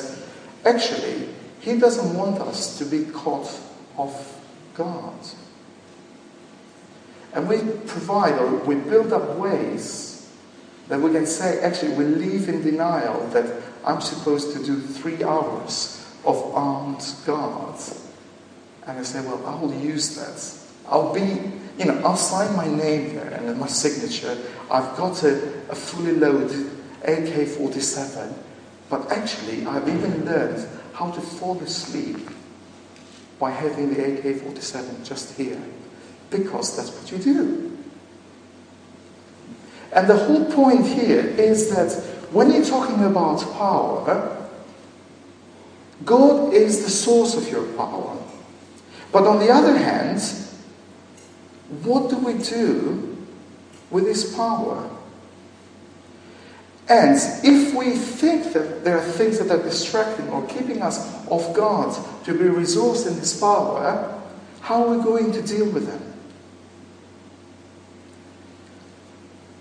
actually 0.65 1.29
he 1.59 1.79
doesn't 1.79 2.15
want 2.17 2.41
us 2.41 2.77
to 2.79 2.85
be 2.85 3.05
caught 3.05 3.49
off 3.97 4.39
guard. 4.73 5.13
And 7.33 7.49
we 7.49 7.57
provide 7.87 8.39
or 8.39 8.57
we 8.59 8.75
build 8.75 9.11
up 9.13 9.37
ways 9.37 10.29
that 10.87 10.99
we 11.01 11.11
can 11.11 11.25
say, 11.25 11.59
actually, 11.59 11.93
we 11.93 12.05
live 12.05 12.47
in 12.47 12.61
denial 12.61 13.27
that 13.29 13.61
I'm 13.85 14.01
supposed 14.01 14.53
to 14.53 14.63
do 14.63 14.79
three 14.79 15.23
hours 15.23 16.05
of 16.23 16.37
armed 16.55 17.03
guards 17.25 18.04
and 18.87 18.99
I 18.99 19.03
say, 19.03 19.21
well, 19.21 19.45
I 19.45 19.55
will 19.59 19.73
use 19.73 20.15
that. 20.15 20.91
I'll 20.91 21.13
be, 21.13 21.51
you 21.77 21.85
know, 21.85 21.99
I'll 22.05 22.15
sign 22.15 22.55
my 22.55 22.67
name 22.67 23.15
there 23.15 23.29
and 23.29 23.59
my 23.59 23.67
signature. 23.67 24.37
I've 24.69 24.95
got 24.95 25.23
a, 25.23 25.35
a 25.69 25.75
fully 25.75 26.13
loaded 26.13 26.69
AK 27.03 27.47
47. 27.47 28.33
But 28.89 29.11
actually, 29.11 29.65
I've 29.65 29.87
even 29.87 30.25
learned 30.25 30.67
how 30.93 31.11
to 31.11 31.19
fall 31.19 31.59
asleep 31.59 32.29
by 33.39 33.51
having 33.51 33.93
the 33.93 34.29
AK 34.29 34.41
47 34.41 35.03
just 35.03 35.35
here. 35.35 35.61
Because 36.29 36.77
that's 36.77 36.91
what 36.91 37.11
you 37.11 37.17
do. 37.17 37.77
And 39.91 40.07
the 40.07 40.17
whole 40.17 40.45
point 40.51 40.85
here 40.85 41.21
is 41.21 41.69
that 41.75 41.93
when 42.31 42.51
you're 42.51 42.65
talking 42.65 43.03
about 43.03 43.41
power, 43.53 44.47
God 46.03 46.53
is 46.53 46.83
the 46.83 46.89
source 46.89 47.35
of 47.35 47.49
your 47.49 47.65
power. 47.73 48.17
But 49.15 49.27
on 49.27 49.39
the 49.39 49.50
other 49.50 49.77
hand, 49.77 50.19
what 51.84 52.10
do 52.10 52.17
we 52.17 52.34
do 52.34 53.17
with 53.89 54.03
this 54.03 54.36
power? 54.36 54.89
And 56.89 57.15
if 57.41 57.74
we 57.74 57.91
think 57.91 58.51
that 58.51 58.84
there 58.84 58.98
are 58.98 59.01
things 59.01 59.39
that 59.39 59.50
are 59.50 59.63
distracting 59.63 60.27
or 60.27 60.45
keeping 60.48 60.81
us 60.81 61.00
off 61.29 61.55
guard 61.55 61.95
to 62.25 62.34
be 62.34 62.43
resourced 62.43 63.07
in 63.07 63.15
this 63.15 63.39
power, 63.39 64.22
how 64.60 64.84
are 64.84 64.98
we 64.98 65.01
going 65.01 65.31
to 65.31 65.41
deal 65.41 65.69
with 65.69 65.88
them? 65.88 66.13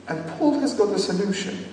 And 0.08 0.26
Paul 0.30 0.58
has 0.58 0.74
got 0.74 0.92
a 0.92 0.98
solution. 0.98 1.64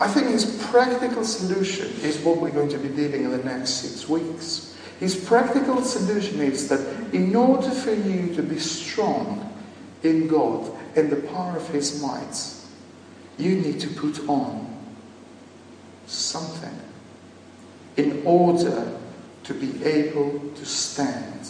I 0.00 0.08
think 0.08 0.28
his 0.28 0.56
practical 0.70 1.24
solution 1.24 1.88
is 2.02 2.18
what 2.20 2.38
we're 2.38 2.50
going 2.50 2.70
to 2.70 2.78
be 2.78 2.88
dealing 2.88 3.24
in 3.24 3.30
the 3.30 3.44
next 3.44 3.70
six 3.70 4.08
weeks. 4.08 4.74
His 4.98 5.14
practical 5.14 5.82
solution 5.82 6.40
is 6.40 6.68
that 6.68 6.80
in 7.14 7.36
order 7.36 7.70
for 7.70 7.92
you 7.92 8.34
to 8.34 8.42
be 8.42 8.58
strong 8.58 9.54
in 10.02 10.26
God 10.26 10.72
and 10.96 11.10
the 11.10 11.28
power 11.28 11.56
of 11.56 11.68
His 11.68 12.00
might, 12.00 12.54
you 13.36 13.56
need 13.56 13.78
to 13.80 13.88
put 13.88 14.26
on 14.26 14.66
something 16.06 16.78
in 17.96 18.22
order 18.24 18.98
to 19.44 19.54
be 19.54 19.84
able 19.84 20.40
to 20.54 20.64
stand. 20.64 21.48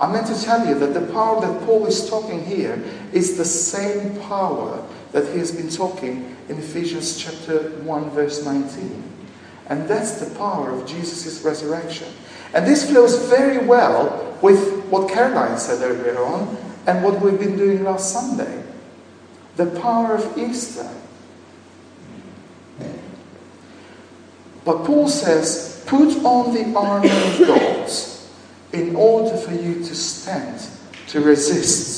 I 0.00 0.12
meant 0.12 0.26
to 0.26 0.42
tell 0.42 0.66
you 0.66 0.78
that 0.78 0.94
the 0.94 1.12
power 1.12 1.40
that 1.40 1.64
Paul 1.64 1.86
is 1.86 2.08
talking 2.08 2.44
here 2.44 2.82
is 3.12 3.36
the 3.36 3.44
same 3.44 4.20
power 4.22 4.86
that 5.12 5.32
he 5.32 5.38
has 5.38 5.52
been 5.52 5.70
talking 5.70 6.36
in 6.48 6.58
Ephesians 6.58 7.16
chapter 7.16 7.70
1 7.82 8.10
verse 8.10 8.44
19. 8.44 9.02
And 9.68 9.88
that's 9.88 10.20
the 10.20 10.34
power 10.36 10.70
of 10.70 10.86
Jesus' 10.86 11.42
resurrection. 11.42 12.08
And 12.54 12.66
this 12.66 12.88
flows 12.90 13.28
very 13.28 13.58
well 13.66 14.36
with 14.42 14.84
what 14.86 15.10
Caroline 15.10 15.58
said 15.58 15.82
earlier 15.82 16.18
on 16.22 16.56
and 16.86 17.02
what 17.02 17.20
we've 17.20 17.38
been 17.38 17.56
doing 17.56 17.84
last 17.84 18.12
Sunday. 18.12 18.62
The 19.56 19.66
power 19.80 20.14
of 20.14 20.38
Easter. 20.38 20.88
But 24.64 24.84
Paul 24.84 25.08
says, 25.08 25.84
put 25.86 26.16
on 26.24 26.54
the 26.54 26.76
armor 26.76 27.06
of 27.06 27.38
God 27.46 27.90
in 28.72 28.96
order 28.96 29.36
for 29.36 29.52
you 29.52 29.74
to 29.76 29.94
stand, 29.94 30.60
to 31.08 31.20
resist. 31.20 31.95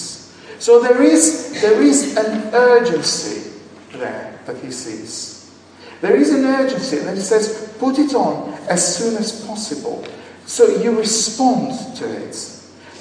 So 0.58 0.80
there 0.80 1.02
is, 1.02 1.60
there 1.60 1.80
is 1.82 2.16
an 2.16 2.54
urgency 2.54 3.50
there 3.92 4.38
that 4.46 4.56
he 4.58 4.70
sees. 4.70 5.56
There 6.00 6.16
is 6.16 6.32
an 6.32 6.44
urgency, 6.44 6.98
and 6.98 7.16
he 7.16 7.22
says, 7.22 7.74
put 7.78 7.98
it 7.98 8.14
on 8.14 8.52
as 8.68 8.96
soon 8.96 9.16
as 9.16 9.44
possible. 9.46 10.04
So 10.46 10.80
you 10.80 10.98
respond 10.98 11.96
to 11.96 12.10
it. 12.10 12.36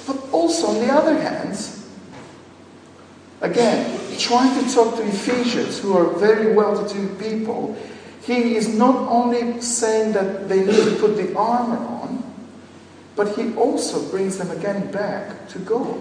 But 0.06 0.16
also, 0.32 0.68
on 0.68 0.86
the 0.86 0.92
other 0.92 1.20
hand, 1.20 1.56
again, 3.40 4.00
trying 4.18 4.62
to 4.62 4.74
talk 4.74 4.96
to 4.96 5.02
Ephesians, 5.06 5.78
who 5.78 5.96
are 5.96 6.10
very 6.18 6.54
well 6.54 6.84
to 6.84 6.94
do 6.94 7.08
people, 7.16 7.76
he 8.22 8.56
is 8.56 8.76
not 8.76 8.96
only 9.08 9.60
saying 9.60 10.12
that 10.12 10.48
they 10.48 10.64
need 10.64 10.84
to 10.84 10.96
put 11.00 11.16
the 11.16 11.36
armor 11.36 11.78
on, 11.78 12.22
but 13.16 13.36
he 13.36 13.54
also 13.54 14.10
brings 14.10 14.38
them 14.38 14.50
again 14.50 14.90
back 14.90 15.48
to 15.48 15.58
God. 15.60 16.00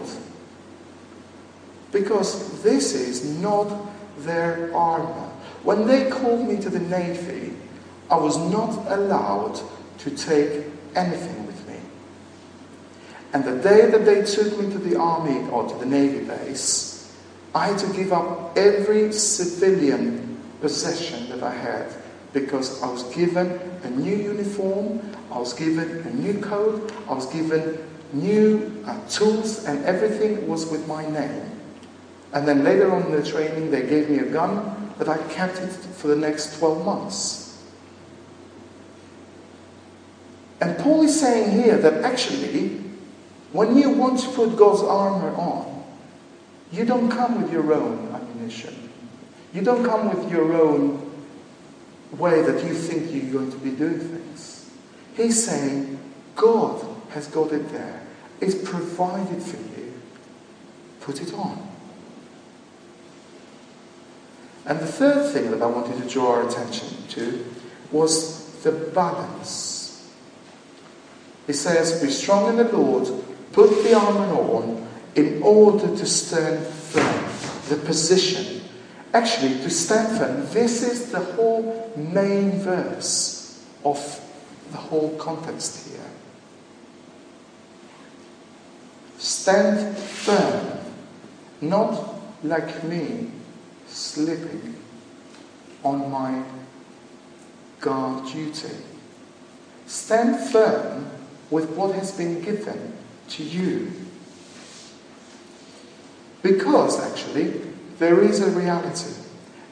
Because 1.91 2.62
this 2.63 2.94
is 2.94 3.39
not 3.39 3.72
their 4.20 4.74
armor. 4.75 5.29
When 5.63 5.88
they 5.88 6.10
called 6.10 6.48
me 6.48 6.62
to 6.62 6.70
the 6.70 6.79
Navy, 6.79 7.53
I 8.10 8.17
was 8.17 8.38
not 8.51 8.91
allowed 8.91 9.60
to 10.00 10.12
take 10.12 10.65
anything 10.96 11.46
with 11.46 11.67
me. 11.67 11.75
And 13.34 13.43
the 13.43 13.58
day 13.58 13.89
that 13.89 14.06
they 14.06 14.23
took 14.23 14.60
me 14.60 14.71
to 14.71 14.78
the 14.78 14.97
army 14.97 15.50
or 15.50 15.67
to 15.67 15.76
the 15.76 15.86
Navy 15.86 16.26
base, 16.26 17.13
I 17.54 17.67
had 17.67 17.80
to 17.80 17.93
give 17.93 18.13
up 18.13 18.58
every 18.58 19.12
civilian 19.12 20.38
possession 20.62 21.30
that 21.30 21.43
I 21.43 21.54
had 21.54 21.93
because 22.34 22.82
I 22.82 22.89
was 22.89 23.04
given 23.15 23.60
a 23.84 23.89
new 23.89 24.15
uniform, 24.15 25.02
I 25.32 25.39
was 25.39 25.54
given 25.54 26.02
a 26.06 26.13
new 26.13 26.39
coat, 26.39 26.91
I 27.10 27.13
was 27.13 27.26
given 27.28 27.78
new 28.13 28.84
uh, 28.86 28.97
tools, 29.10 29.65
and 29.65 29.84
everything 29.86 30.47
was 30.47 30.65
with 30.67 30.88
my 30.88 31.08
name. 31.10 31.57
And 32.34 32.48
then 32.48 32.63
later 32.63 32.92
on 32.92 33.04
in 33.04 33.12
the 33.12 33.26
training, 33.26 33.72
they 33.72 33.84
gave 33.88 34.10
me 34.10 34.20
a 34.20 34.26
gun 34.26 34.94
that 34.98 35.08
I 35.08 35.18
kept 35.34 35.60
it 35.60 35.72
for 35.72 36.08
the 36.08 36.16
next 36.16 36.58
12 36.60 36.86
months. 36.86 37.63
And 40.60 40.78
Paul 40.80 41.04
is 41.04 41.20
saying 41.20 41.52
here 41.62 41.78
that 41.78 42.04
actually, 42.04 42.82
when 43.52 43.78
you 43.78 43.92
want 43.92 44.20
to 44.22 44.30
put 44.30 44.58
God's 44.58 44.82
armor 44.82 45.34
on, 45.36 45.84
you 46.72 46.84
don't 46.84 47.10
come 47.10 47.42
with 47.42 47.52
your 47.52 47.74
own 47.74 48.10
ammunition. 48.13 48.90
You 49.54 49.62
don't 49.62 49.86
come 49.86 50.10
with 50.10 50.32
your 50.32 50.54
own 50.54 51.12
way 52.12 52.42
that 52.42 52.63
you 52.66 52.74
think 52.74 53.12
you're 53.13 53.32
going 53.32 53.52
to 53.52 53.58
be 53.58 53.72
doing 53.72 54.00
things. 54.00 54.72
He's 55.16 55.46
saying, 55.46 55.98
God 56.36 56.86
has 57.10 57.28
got 57.28 57.52
it 57.54 57.70
there. 57.70 58.06
It's 58.42 58.56
provided 58.70 59.42
for 59.42 59.58
you. 59.58 59.94
Put 61.00 61.22
it 61.22 61.34
on. 61.34 61.66
And 64.67 64.80
the 64.80 64.86
third 64.86 65.32
thing 65.32 65.51
that 65.51 65.62
I 65.62 65.65
wanted 65.65 66.01
to 66.01 66.10
draw 66.10 66.34
our 66.34 66.47
attention 66.47 66.89
to 67.10 67.45
was 67.91 68.62
the 68.63 68.71
balance. 68.71 70.12
He 71.47 71.53
says, 71.53 72.01
Be 72.01 72.10
strong 72.10 72.49
in 72.49 72.58
the 72.58 72.77
Lord, 72.77 73.08
put 73.53 73.69
the 73.84 73.93
armor 73.93 74.36
on 74.36 74.88
in 75.15 75.41
order 75.41 75.88
to 75.88 76.06
stand 76.06 76.65
firm. 76.65 77.23
The 77.69 77.77
position 77.86 78.58
Actually, 79.13 79.56
to 79.63 79.69
stand 79.69 80.17
firm, 80.17 80.45
this 80.51 80.84
is 80.84 81.12
the 81.12 81.19
whole 81.19 81.91
main 81.95 82.51
verse 82.60 83.65
of 83.84 83.97
the 84.71 84.77
whole 84.77 85.17
context 85.17 85.88
here. 85.88 86.06
Stand 89.17 89.97
firm, 89.97 90.77
not 91.62 92.15
like 92.43 92.84
me 92.84 93.32
slipping 93.88 94.76
on 95.84 96.12
my 96.12 96.43
guard 97.80 98.26
duty. 98.28 98.76
Stand 99.86 100.50
firm 100.52 101.10
with 101.50 101.69
what 101.71 101.95
has 101.95 102.12
been 102.12 102.41
given 102.41 102.93
to 103.30 103.43
you. 103.43 103.91
Because, 106.41 107.00
actually, 107.00 107.62
there 108.00 108.21
is 108.21 108.41
a 108.41 108.52
reality. 108.52 109.13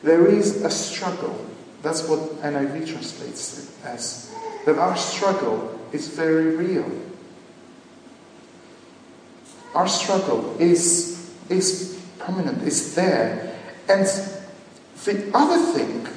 There 0.04 0.28
is 0.28 0.64
a 0.64 0.70
struggle. 0.70 1.46
That's 1.82 2.08
what 2.08 2.20
NIV 2.42 2.88
translates 2.88 3.60
it 3.60 3.86
as. 3.86 4.34
That 4.66 4.78
our 4.78 4.96
struggle 4.98 5.80
is 5.92 6.08
very 6.08 6.56
real. 6.56 6.90
Our 9.74 9.88
struggle 9.88 10.56
is, 10.60 11.32
is 11.50 12.02
permanent, 12.18 12.64
is 12.64 12.96
there. 12.96 13.55
And 13.88 14.06
the 15.06 15.32
other 15.34 15.74
thing, 15.74 16.08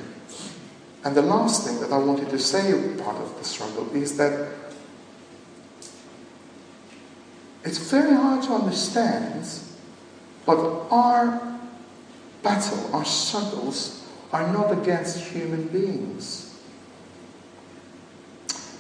and 1.05 1.15
the 1.15 1.23
last 1.23 1.67
thing 1.67 1.81
that 1.81 1.93
I 1.93 1.99
wanted 1.99 2.31
to 2.31 2.39
say 2.39 2.73
part 3.03 3.17
of 3.17 3.37
the 3.39 3.45
struggle 3.45 3.95
is 3.95 4.17
that 4.17 4.49
it's 7.65 7.79
very 7.91 8.15
hard 8.15 8.43
to 8.45 8.55
understand, 8.55 9.47
but 10.47 10.59
our 10.91 11.59
battle, 12.43 12.95
our 12.95 13.05
struggles, 13.05 14.07
are 14.33 14.51
not 14.53 14.73
against 14.73 15.19
human 15.19 15.69
beings. 15.69 16.59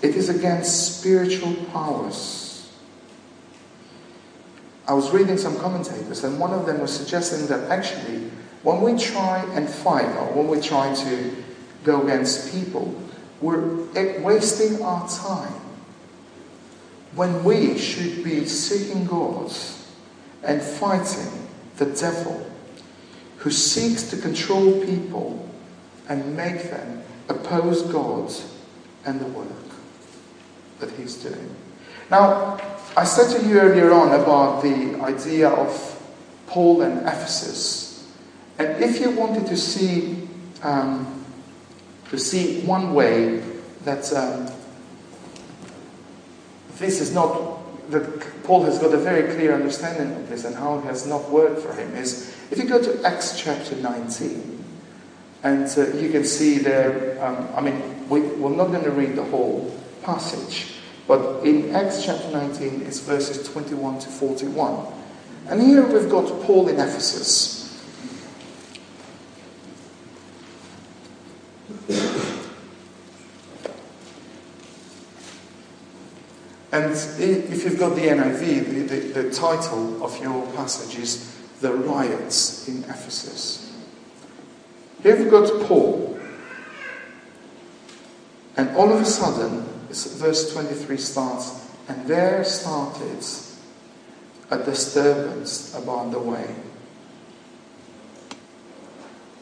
It 0.01 0.15
is 0.15 0.29
against 0.29 1.01
spiritual 1.01 1.55
powers. 1.73 2.71
I 4.87 4.95
was 4.95 5.11
reading 5.11 5.37
some 5.37 5.59
commentators, 5.59 6.25
and 6.25 6.39
one 6.39 6.53
of 6.53 6.65
them 6.65 6.81
was 6.81 6.93
suggesting 6.93 7.47
that 7.49 7.71
actually, 7.71 8.31
when 8.63 8.81
we 8.81 8.99
try 8.99 9.45
and 9.55 9.69
fight, 9.69 10.09
or 10.17 10.33
when 10.33 10.49
we 10.49 10.61
try 10.61 10.95
to 10.95 11.37
go 11.85 12.03
against 12.03 12.53
people, 12.53 13.01
we're 13.41 13.85
wasting 14.21 14.83
our 14.83 15.09
time 15.09 15.61
when 17.15 17.45
we 17.45 17.79
should 17.79 18.25
be 18.25 18.45
seeking 18.47 19.07
God 19.07 19.53
and 20.43 20.61
fighting 20.61 21.49
the 21.77 21.87
devil 21.87 22.51
who 23.39 23.51
seeks 23.51 24.11
to 24.11 24.17
control 24.17 24.85
people 24.85 25.49
and 26.09 26.37
make 26.37 26.71
them 26.71 27.03
oppose 27.29 27.83
God 27.83 28.33
and 29.05 29.21
the 29.21 29.27
work 29.27 29.49
that 30.81 30.91
he's 30.93 31.15
doing. 31.17 31.55
Now, 32.11 32.61
I 32.97 33.05
said 33.05 33.39
to 33.39 33.47
you 33.47 33.61
earlier 33.61 33.93
on 33.93 34.21
about 34.21 34.63
the 34.63 35.01
idea 35.03 35.49
of 35.49 35.95
Paul 36.47 36.83
and 36.83 37.07
Ephesus. 37.07 37.88
And 38.59 38.83
if 38.83 39.01
you 39.01 39.11
wanted 39.11 39.47
to 39.47 39.57
see, 39.57 40.29
um, 40.63 41.25
to 42.11 42.19
see 42.19 42.61
one 42.63 42.93
way 42.93 43.43
that 43.85 44.13
um, 44.13 44.51
this 46.79 47.01
is 47.01 47.15
not 47.15 47.59
that 47.91 48.43
Paul 48.45 48.65
has 48.65 48.79
got 48.79 48.93
a 48.93 48.99
very 48.99 49.33
clear 49.35 49.55
understanding 49.55 50.15
of 50.15 50.29
this 50.29 50.45
and 50.45 50.55
how 50.55 50.79
it 50.79 50.85
has 50.85 51.07
not 51.07 51.31
worked 51.31 51.61
for 51.61 51.73
him 51.73 51.95
is 51.95 52.35
if 52.51 52.59
you 52.59 52.65
go 52.65 52.83
to 52.83 53.03
Acts 53.05 53.41
chapter 53.41 53.77
19, 53.77 54.65
and 55.43 55.67
uh, 55.79 55.87
you 55.97 56.11
can 56.11 56.25
see 56.25 56.59
there, 56.59 57.23
um, 57.25 57.49
I 57.55 57.61
mean, 57.61 58.09
we, 58.09 58.21
we're 58.21 58.55
not 58.55 58.69
going 58.69 58.85
to 58.85 58.91
read 58.91 59.15
the 59.17 59.25
whole 59.25 59.73
passage, 60.03 60.75
but 61.07 61.45
in 61.45 61.75
Acts 61.75 62.05
chapter 62.05 62.31
19, 62.31 62.83
it's 62.83 63.01
verses 63.01 63.49
21 63.49 64.01
to 64.01 64.09
41. 64.09 64.93
And 65.49 65.63
here 65.63 65.87
we've 65.87 66.11
got 66.11 66.27
Paul 66.43 66.69
in 66.69 66.75
Ephesus. 66.75 67.58
And 76.71 76.93
if 76.93 77.65
you've 77.65 77.79
got 77.79 77.95
the 77.95 78.03
NIV, 78.03 78.41
the, 78.41 78.81
the, 78.83 79.23
the, 79.23 79.31
title 79.31 80.05
of 80.05 80.21
your 80.23 80.47
passage 80.53 80.99
is 80.99 81.35
The 81.63 81.73
Riots 81.73 82.69
in 82.69 82.85
Ephesus. 82.85 83.75
Here 85.03 85.17
we've 85.17 85.31
got 85.31 85.67
Paul. 85.67 86.21
And 88.57 88.69
all 88.77 88.93
of 88.93 89.01
a 89.01 89.05
sudden, 89.07 89.63
verse 89.89 90.53
23 90.53 90.97
starts, 90.99 91.67
and 91.89 92.07
there 92.07 92.45
started 92.45 93.25
a 94.51 94.59
disturbance 94.59 95.75
about 95.75 96.11
the 96.11 96.19
way. 96.19 96.55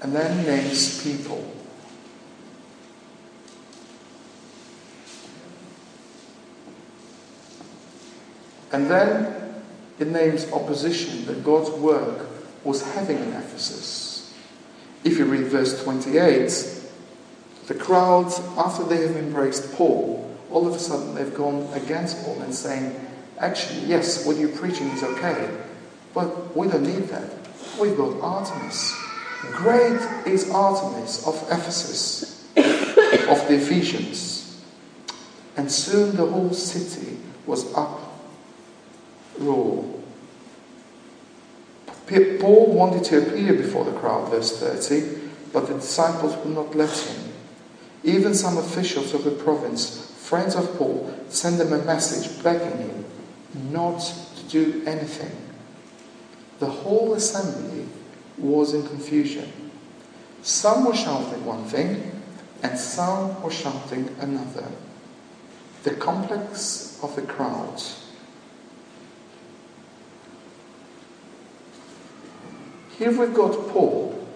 And 0.03 0.15
then 0.15 0.45
names 0.45 1.03
people. 1.03 1.56
And 8.77 8.91
then 8.91 9.55
it 9.99 10.09
names 10.09 10.53
opposition 10.53 11.25
that 11.25 11.43
God's 11.43 11.71
work 11.71 12.29
was 12.62 12.83
having 12.93 13.17
in 13.17 13.33
Ephesus. 13.33 14.35
If 15.03 15.17
you 15.17 15.25
read 15.25 15.45
verse 15.45 15.83
28, 15.83 16.83
the 17.69 17.75
crowds, 17.75 18.39
after 18.59 18.85
they 18.85 18.99
have 18.99 19.17
embraced 19.17 19.73
Paul, 19.73 20.31
all 20.51 20.67
of 20.67 20.75
a 20.75 20.79
sudden 20.79 21.15
they've 21.15 21.35
gone 21.35 21.73
against 21.73 22.23
Paul 22.23 22.43
and 22.43 22.55
saying, 22.55 22.95
actually, 23.39 23.87
yes, 23.87 24.27
what 24.27 24.37
you're 24.37 24.51
preaching 24.51 24.89
is 24.89 25.03
okay, 25.03 25.49
but 26.12 26.55
we 26.55 26.69
don't 26.69 26.83
need 26.83 27.09
that. 27.09 27.31
We've 27.81 27.97
got 27.97 28.21
Artemis. 28.21 28.95
Great 29.53 30.03
is 30.27 30.51
Artemis 30.51 31.27
of 31.27 31.35
Ephesus, 31.51 32.45
of 32.55 33.49
the 33.49 33.55
Ephesians. 33.55 34.62
And 35.57 35.73
soon 35.73 36.15
the 36.15 36.27
whole 36.27 36.53
city 36.53 37.17
was 37.47 37.73
up 37.73 38.06
raw. 39.38 39.83
Paul 42.40 42.72
wanted 42.72 43.05
to 43.05 43.18
appear 43.18 43.55
before 43.55 43.85
the 43.85 43.99
crowd, 43.99 44.31
verse 44.31 44.59
30, 44.61 45.31
but 45.53 45.66
the 45.66 45.75
disciples 45.75 46.37
would 46.37 46.55
not 46.55 46.75
let 46.75 46.96
him. 46.96 47.33
Even 48.05 48.35
some 48.35 48.59
officials 48.59 49.12
of 49.14 49.25
the 49.25 49.33
province, 49.33 50.12
friends 50.18 50.55
of 50.55 50.77
Paul, 50.79 51.12
sent 51.29 51.61
him 51.61 51.72
a 51.72 51.85
message 51.85 52.42
begging 52.42 52.79
him 52.79 53.05
not 53.72 54.01
to 54.37 54.42
do 54.44 54.85
anything. 54.87 55.35
The 56.61 56.70
whole 56.70 57.14
assembly 57.14 57.87
was 58.38 58.75
in 58.75 58.87
confusion. 58.87 59.70
Some 60.42 60.85
were 60.85 60.94
shouting 60.94 61.44
one 61.44 61.64
thing, 61.64 62.22
and 62.62 62.79
some 62.79 63.42
were 63.42 63.51
shouting 63.51 64.14
another. 64.20 64.68
The 65.83 65.94
complex 65.94 66.99
of 67.03 67.16
the 67.16 67.22
crowd 67.22 67.83
Here 72.99 73.11
we've 73.11 73.35
got 73.35 73.69
Paul, 73.69 74.27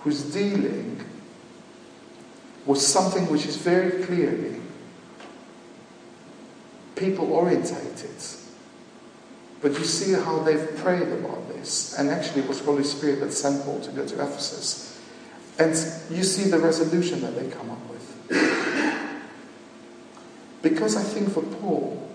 who's 0.00 0.22
dealing 0.22 1.04
with 2.64 2.80
something 2.80 3.28
which 3.28 3.46
is 3.46 3.56
very 3.56 4.04
clearly 4.04 4.60
people 6.94 7.32
orientated. 7.32 8.10
But 9.60 9.72
you 9.78 9.84
see 9.84 10.12
how 10.12 10.40
they've 10.40 10.76
prayed 10.76 11.08
about 11.08 11.48
this. 11.48 11.98
And 11.98 12.08
actually, 12.10 12.42
it 12.42 12.48
was 12.48 12.60
Holy 12.60 12.84
Spirit 12.84 13.20
that 13.20 13.32
sent 13.32 13.64
Paul 13.64 13.80
to 13.80 13.90
go 13.90 14.06
to 14.06 14.14
Ephesus. 14.14 15.00
And 15.58 15.70
you 16.10 16.22
see 16.22 16.50
the 16.50 16.58
resolution 16.58 17.20
that 17.22 17.34
they 17.34 17.48
come 17.48 17.70
up 17.70 17.78
with. 17.88 18.04
Because 20.62 20.96
I 20.96 21.02
think 21.02 21.32
for 21.32 21.42
Paul, 21.42 22.08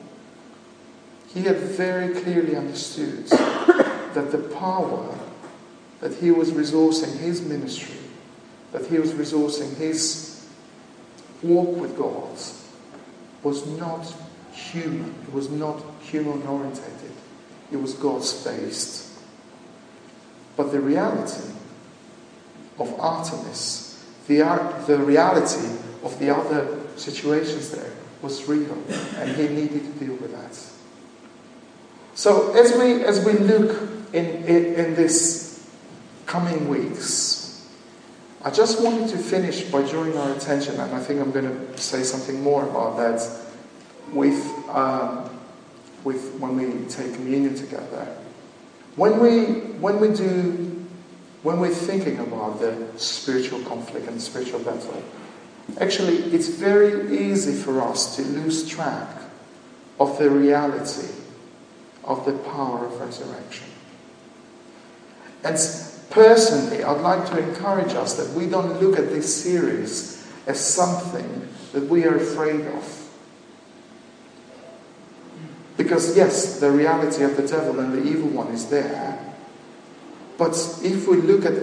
he 1.27 1.41
had 1.41 1.57
very 1.57 2.19
clearly 2.21 2.55
understood 2.55 3.27
that 4.13 4.31
the 4.31 4.37
power 4.37 5.17
that 6.01 6.15
he 6.15 6.31
was 6.31 6.51
resourcing 6.51 7.17
his 7.17 7.41
ministry, 7.41 7.99
that 8.71 8.85
he 8.85 8.99
was 8.99 9.11
resourcing 9.11 9.75
his 9.77 10.47
walk 11.41 11.75
with 11.77 11.97
God, 11.97 12.37
was 13.43 13.65
not 13.79 14.13
human. 14.53 15.15
It 15.27 15.33
was 15.33 15.49
not 15.49 15.81
human 16.01 16.41
orientated. 16.43 17.11
It 17.71 17.77
was 17.77 17.93
God's 17.93 18.43
based. 18.43 19.09
But 20.55 20.71
the 20.71 20.79
reality 20.79 21.51
of 22.79 22.99
Artemis, 22.99 24.05
the, 24.27 24.37
the 24.87 24.97
reality 24.97 25.77
of 26.03 26.17
the 26.19 26.35
other 26.35 26.79
situations 26.95 27.71
there 27.71 27.91
was 28.21 28.47
real, 28.47 28.73
and 29.17 29.35
he 29.35 29.47
needed 29.47 29.83
to 29.85 30.05
deal 30.05 30.15
with 30.15 30.31
that. 30.31 30.57
So 32.15 32.51
as 32.51 32.73
we 32.77 33.03
as 33.05 33.23
we 33.23 33.33
look 33.33 33.98
in, 34.13 34.25
in, 34.45 34.73
in 34.75 34.95
this 34.95 35.67
coming 36.25 36.67
weeks, 36.67 37.67
I 38.41 38.51
just 38.51 38.81
wanted 38.81 39.09
to 39.09 39.17
finish 39.17 39.63
by 39.63 39.81
drawing 39.81 40.17
our 40.17 40.31
attention, 40.33 40.79
and 40.79 40.93
I 40.93 40.99
think 40.99 41.19
I'm 41.19 41.31
going 41.31 41.45
to 41.45 41.77
say 41.77 42.03
something 42.03 42.41
more 42.41 42.67
about 42.67 42.97
that 42.97 43.27
with, 44.13 44.45
um, 44.69 45.29
with 46.03 46.35
when 46.39 46.55
we 46.55 46.85
take 46.87 47.13
communion 47.15 47.55
together. 47.55 48.15
When 48.95 49.19
we, 49.19 49.43
when 49.79 49.99
we 49.99 50.09
do, 50.15 50.85
when 51.43 51.59
we're 51.59 51.73
thinking 51.73 52.19
about 52.19 52.59
the 52.59 52.87
spiritual 52.97 53.61
conflict 53.61 54.07
and 54.07 54.21
spiritual 54.21 54.59
battle, 54.59 55.03
actually 55.79 56.17
it's 56.33 56.47
very 56.47 57.17
easy 57.17 57.53
for 57.53 57.81
us 57.81 58.15
to 58.15 58.21
lose 58.23 58.67
track 58.67 59.21
of 59.99 60.17
the 60.17 60.29
reality 60.29 61.13
of 62.03 62.25
the 62.25 62.33
power 62.49 62.85
of 62.85 62.99
resurrection. 62.99 63.68
And 65.43 65.57
personally, 66.09 66.83
I'd 66.83 67.01
like 67.01 67.29
to 67.29 67.37
encourage 67.37 67.93
us 67.93 68.15
that 68.15 68.29
we 68.35 68.47
don't 68.47 68.81
look 68.81 68.97
at 68.99 69.09
this 69.09 69.43
series 69.43 70.27
as 70.47 70.59
something 70.59 71.47
that 71.73 71.83
we 71.87 72.05
are 72.05 72.15
afraid 72.15 72.61
of. 72.61 72.95
Because, 75.77 76.17
yes, 76.17 76.59
the 76.59 76.69
reality 76.69 77.23
of 77.23 77.37
the 77.37 77.47
devil 77.47 77.79
and 77.79 77.93
the 77.93 78.03
evil 78.03 78.29
one 78.29 78.47
is 78.47 78.69
there. 78.69 79.17
But 80.37 80.51
if 80.83 81.07
we 81.07 81.17
look 81.17 81.45
at 81.45 81.53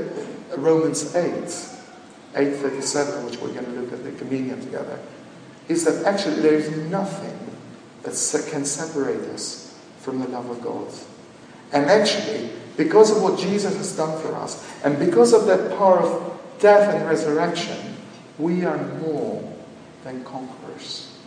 Romans 0.57 1.15
8, 1.15 1.33
8.37, 2.35 3.25
which 3.25 3.39
we're 3.41 3.53
going 3.53 3.67
to 3.67 3.73
look 3.73 3.93
at 3.93 4.05
the 4.05 4.12
communion 4.12 4.61
together, 4.61 4.99
is 5.69 5.85
that 5.85 6.05
actually 6.07 6.41
there 6.41 6.55
is 6.55 6.71
nothing 6.91 7.39
that 8.05 8.47
can 8.51 8.65
separate 8.65 9.21
us 9.31 9.77
from 10.01 10.21
the 10.21 10.29
love 10.29 10.49
of 10.49 10.62
God. 10.62 10.89
And 11.73 11.87
actually, 11.87 12.51
because 12.77 13.11
of 13.11 13.23
what 13.23 13.39
Jesus 13.39 13.77
has 13.77 13.97
done 13.97 14.21
for 14.21 14.35
us, 14.35 14.67
and 14.85 14.99
because 14.99 15.33
of 15.33 15.47
that 15.47 15.77
power 15.79 16.01
of 16.01 16.41
death 16.59 16.95
and 16.95 17.07
resurrection, 17.07 17.97
we 18.39 18.65
are 18.65 18.77
more 18.99 19.43
than 20.05 20.23
conquerors. 20.25 21.19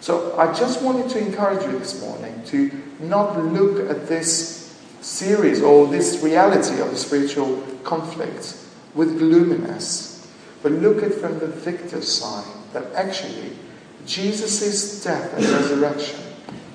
So 0.00 0.36
I 0.36 0.52
just 0.52 0.82
wanted 0.82 1.08
to 1.10 1.18
encourage 1.18 1.64
you 1.64 1.78
this 1.78 2.00
morning 2.00 2.42
to 2.46 2.70
not 3.00 3.38
look 3.38 3.88
at 3.88 4.08
this 4.08 4.78
series 5.00 5.62
or 5.62 5.86
this 5.86 6.22
reality 6.22 6.80
of 6.80 6.90
the 6.90 6.96
spiritual 6.96 7.62
conflict 7.84 8.56
with 8.94 9.18
gloominess, 9.18 10.28
but 10.62 10.72
look 10.72 11.02
at 11.02 11.14
from 11.14 11.38
the 11.38 11.46
victor's 11.46 12.10
side 12.10 12.46
that 12.72 12.92
actually 12.94 13.56
Jesus' 14.06 15.02
death 15.02 15.32
and 15.34 15.44
resurrection 15.44 16.20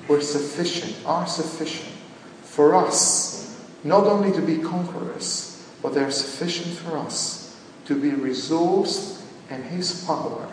were 0.08 0.20
sufficient, 0.20 0.96
are 1.06 1.26
sufficient 1.26 1.97
for 2.58 2.74
us 2.74 3.56
not 3.84 4.02
only 4.02 4.32
to 4.32 4.42
be 4.42 4.58
conquerors, 4.58 5.64
but 5.80 5.94
they're 5.94 6.10
sufficient 6.10 6.74
for 6.74 6.98
us 6.98 7.56
to 7.84 7.94
be 7.94 8.10
resourced 8.10 9.22
in 9.48 9.62
His 9.62 10.04
power, 10.04 10.50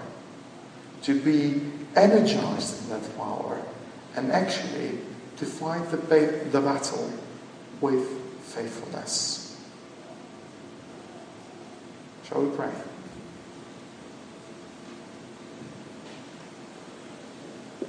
to 1.01 1.19
be 1.19 1.61
energized 1.95 2.83
in 2.83 2.89
that 2.91 3.17
power, 3.17 3.59
and 4.15 4.31
actually 4.31 4.99
to 5.37 5.47
fight 5.47 5.89
the, 5.89 5.97
ba- 5.97 6.45
the 6.51 6.61
battle 6.61 7.11
with 7.81 8.07
faithfulness. 8.43 9.59
Shall 12.29 12.43
we 12.43 12.55
pray? 12.55 12.71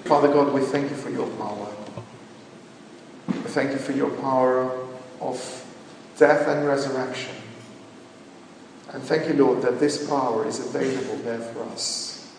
Father 0.05 0.29
God, 0.29 0.55
we 0.55 0.63
thank 0.63 0.89
you 0.89 0.97
for 0.97 1.11
your 1.11 1.29
power. 1.37 1.86
Thank 3.49 3.73
you 3.73 3.79
for 3.79 3.93
your 3.93 4.11
power 4.11 4.87
of 5.21 5.65
death 6.19 6.47
and 6.49 6.67
resurrection. 6.67 7.35
And 8.93 9.03
thank 9.03 9.29
you, 9.29 9.35
Lord, 9.35 9.63
that 9.63 9.81
this 9.81 10.09
power 10.09 10.47
is 10.47 10.61
available 10.61 11.17
there 11.19 11.41
for 11.41 11.63
us. 11.65 12.35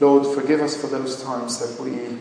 Lord, 0.00 0.26
forgive 0.34 0.60
us 0.60 0.76
for 0.78 0.88
those 0.88 1.22
times 1.22 1.58
that 1.58 1.82
we 1.82 2.18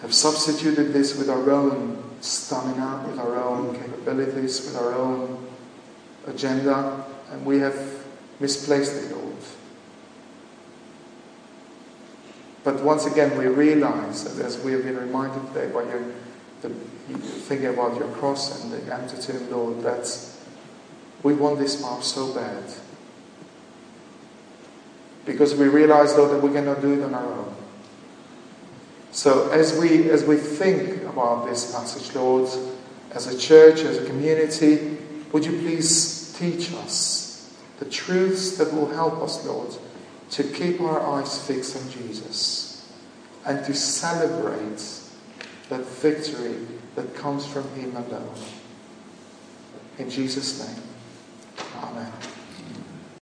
have 0.00 0.14
substituted 0.14 0.92
this 0.92 1.16
with 1.16 1.28
our 1.28 1.50
own 1.50 2.02
stamina, 2.20 3.06
with 3.06 3.18
our 3.18 3.36
own 3.36 3.76
capabilities, 3.76 4.64
with 4.64 4.76
our 4.76 4.94
own 4.94 5.46
agenda, 6.26 7.04
and 7.30 7.44
we 7.44 7.58
have 7.58 7.78
misplaced 8.40 8.94
it, 8.94 9.14
Lord. 9.14 9.36
But 12.62 12.82
once 12.82 13.06
again, 13.06 13.36
we 13.38 13.46
realize, 13.46 14.26
as 14.38 14.58
we 14.58 14.72
have 14.72 14.84
been 14.84 14.98
reminded 14.98 15.46
today 15.48 15.72
by 15.72 15.84
your, 15.84 16.02
the, 16.60 16.68
thinking 16.68 17.68
about 17.68 17.98
your 17.98 18.08
cross 18.08 18.62
and 18.62 18.72
the 18.72 18.94
empty 18.94 19.20
tomb, 19.20 19.50
Lord, 19.50 19.82
that 19.82 20.14
we 21.22 21.34
want 21.34 21.58
this 21.58 21.80
power 21.80 22.02
so 22.02 22.34
bad. 22.34 22.64
Because 25.24 25.54
we 25.54 25.68
realize, 25.68 26.14
Lord, 26.16 26.32
that 26.32 26.42
we 26.42 26.52
cannot 26.52 26.80
do 26.80 26.92
it 26.92 27.02
on 27.04 27.14
our 27.14 27.32
own. 27.32 27.54
So 29.12 29.50
as 29.50 29.78
we 29.78 30.08
as 30.10 30.24
we 30.24 30.36
think 30.36 31.02
about 31.02 31.46
this 31.46 31.72
passage, 31.72 32.14
Lord, 32.14 32.48
as 33.12 33.26
a 33.26 33.36
church, 33.36 33.80
as 33.80 33.98
a 33.98 34.06
community, 34.06 34.98
would 35.32 35.44
you 35.44 35.58
please 35.58 36.34
teach 36.38 36.72
us 36.74 37.52
the 37.80 37.86
truths 37.86 38.56
that 38.58 38.72
will 38.72 38.88
help 38.88 39.20
us, 39.20 39.44
Lord, 39.44 39.76
to 40.30 40.44
keep 40.44 40.80
our 40.80 41.00
eyes 41.00 41.46
fixed 41.46 41.76
on 41.76 41.90
Jesus 41.90 42.92
and 43.44 43.64
to 43.64 43.74
celebrate 43.74 44.82
that 45.68 45.84
victory 45.86 46.66
that 46.94 47.14
comes 47.14 47.46
from 47.46 47.68
Him 47.74 47.96
alone. 47.96 48.34
In 49.98 50.08
Jesus' 50.08 50.66
name, 50.66 50.82
Amen. 51.82 52.12